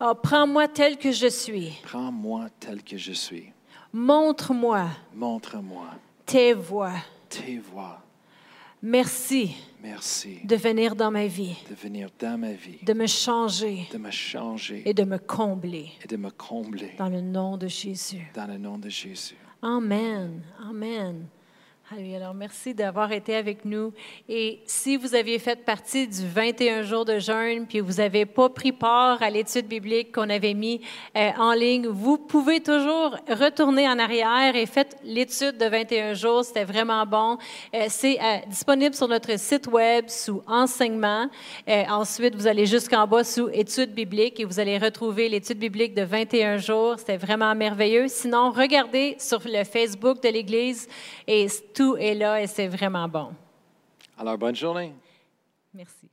Oh, 0.00 0.12
Prends-moi 0.22 0.68
tel 0.68 0.98
que 0.98 1.12
je 1.12 1.28
suis. 1.28 1.72
Prends-moi 1.84 2.48
tel 2.60 2.82
que 2.82 2.98
je 2.98 3.12
suis. 3.12 3.52
Montre-moi 3.94 4.88
Montre-moi 5.14 5.88
tes 6.26 6.52
voies. 6.52 6.92
tes 7.30 7.56
voies. 7.58 8.02
Merci 8.82 9.54
Merci 9.82 10.40
de 10.44 10.56
venir 10.56 10.96
dans 10.96 11.10
ma 11.10 11.26
vie, 11.26 11.56
de 11.70 11.74
venir 11.74 12.08
dans 12.18 12.38
ma 12.38 12.52
vie, 12.52 12.78
de 12.82 12.92
me 12.92 13.06
changer 13.06 13.86
de 13.92 13.98
me 13.98 14.10
changer 14.10 14.82
et 14.84 14.94
de 14.94 15.04
me 15.04 15.18
combler. 15.18 15.90
et 16.04 16.08
de 16.08 16.16
me 16.16 16.30
combler 16.30 16.92
Dans 16.98 17.08
le 17.08 17.20
nom 17.20 17.56
de 17.56 17.68
Jésus. 17.68 18.30
dans 18.34 18.46
le 18.46 18.58
nom 18.58 18.78
de 18.78 18.88
Jésus. 18.88 19.36
Amen. 19.62 20.42
Amen. 20.68 21.26
Alors, 21.94 22.34
merci 22.34 22.74
d'avoir 22.74 23.12
été 23.12 23.36
avec 23.36 23.64
nous. 23.64 23.92
Et 24.28 24.58
si 24.66 24.96
vous 24.96 25.14
aviez 25.14 25.38
fait 25.38 25.64
partie 25.64 26.08
du 26.08 26.26
21 26.26 26.82
jours 26.82 27.04
de 27.04 27.20
jeûne, 27.20 27.64
puis 27.64 27.78
vous 27.78 27.94
n'avez 27.94 28.26
pas 28.26 28.48
pris 28.48 28.72
part 28.72 29.22
à 29.22 29.30
l'étude 29.30 29.68
biblique 29.68 30.10
qu'on 30.12 30.28
avait 30.28 30.54
mis 30.54 30.80
euh, 31.16 31.30
en 31.38 31.52
ligne, 31.52 31.86
vous 31.86 32.18
pouvez 32.18 32.58
toujours 32.58 33.16
retourner 33.28 33.88
en 33.88 34.00
arrière 34.00 34.56
et 34.56 34.66
faites 34.66 34.96
l'étude 35.04 35.58
de 35.58 35.66
21 35.66 36.14
jours. 36.14 36.44
C'était 36.44 36.64
vraiment 36.64 37.06
bon. 37.06 37.38
Euh, 37.72 37.86
C'est 37.88 38.18
euh, 38.18 38.38
disponible 38.48 38.96
sur 38.96 39.06
notre 39.06 39.38
site 39.38 39.68
web 39.68 40.08
sous 40.08 40.42
enseignement. 40.48 41.28
Ensuite, 41.68 42.34
vous 42.34 42.48
allez 42.48 42.66
jusqu'en 42.66 43.06
bas 43.06 43.22
sous 43.22 43.48
étude 43.50 43.94
biblique 43.94 44.40
et 44.40 44.44
vous 44.44 44.58
allez 44.58 44.78
retrouver 44.78 45.28
l'étude 45.28 45.58
biblique 45.58 45.94
de 45.94 46.02
21 46.02 46.56
jours. 46.56 46.96
C'était 46.98 47.16
vraiment 47.16 47.54
merveilleux. 47.54 48.08
Sinon, 48.08 48.50
regardez 48.50 49.14
sur 49.20 49.40
le 49.44 49.62
Facebook 49.62 50.20
de 50.20 50.30
l'Église 50.30 50.88
et 51.28 51.46
tout 51.76 51.96
est 51.98 52.14
là 52.14 52.40
et 52.40 52.46
c'est 52.46 52.68
vraiment 52.68 53.06
bon. 53.06 53.32
Alors, 54.18 54.38
bonne 54.38 54.56
journée. 54.56 54.94
Merci. 55.74 56.08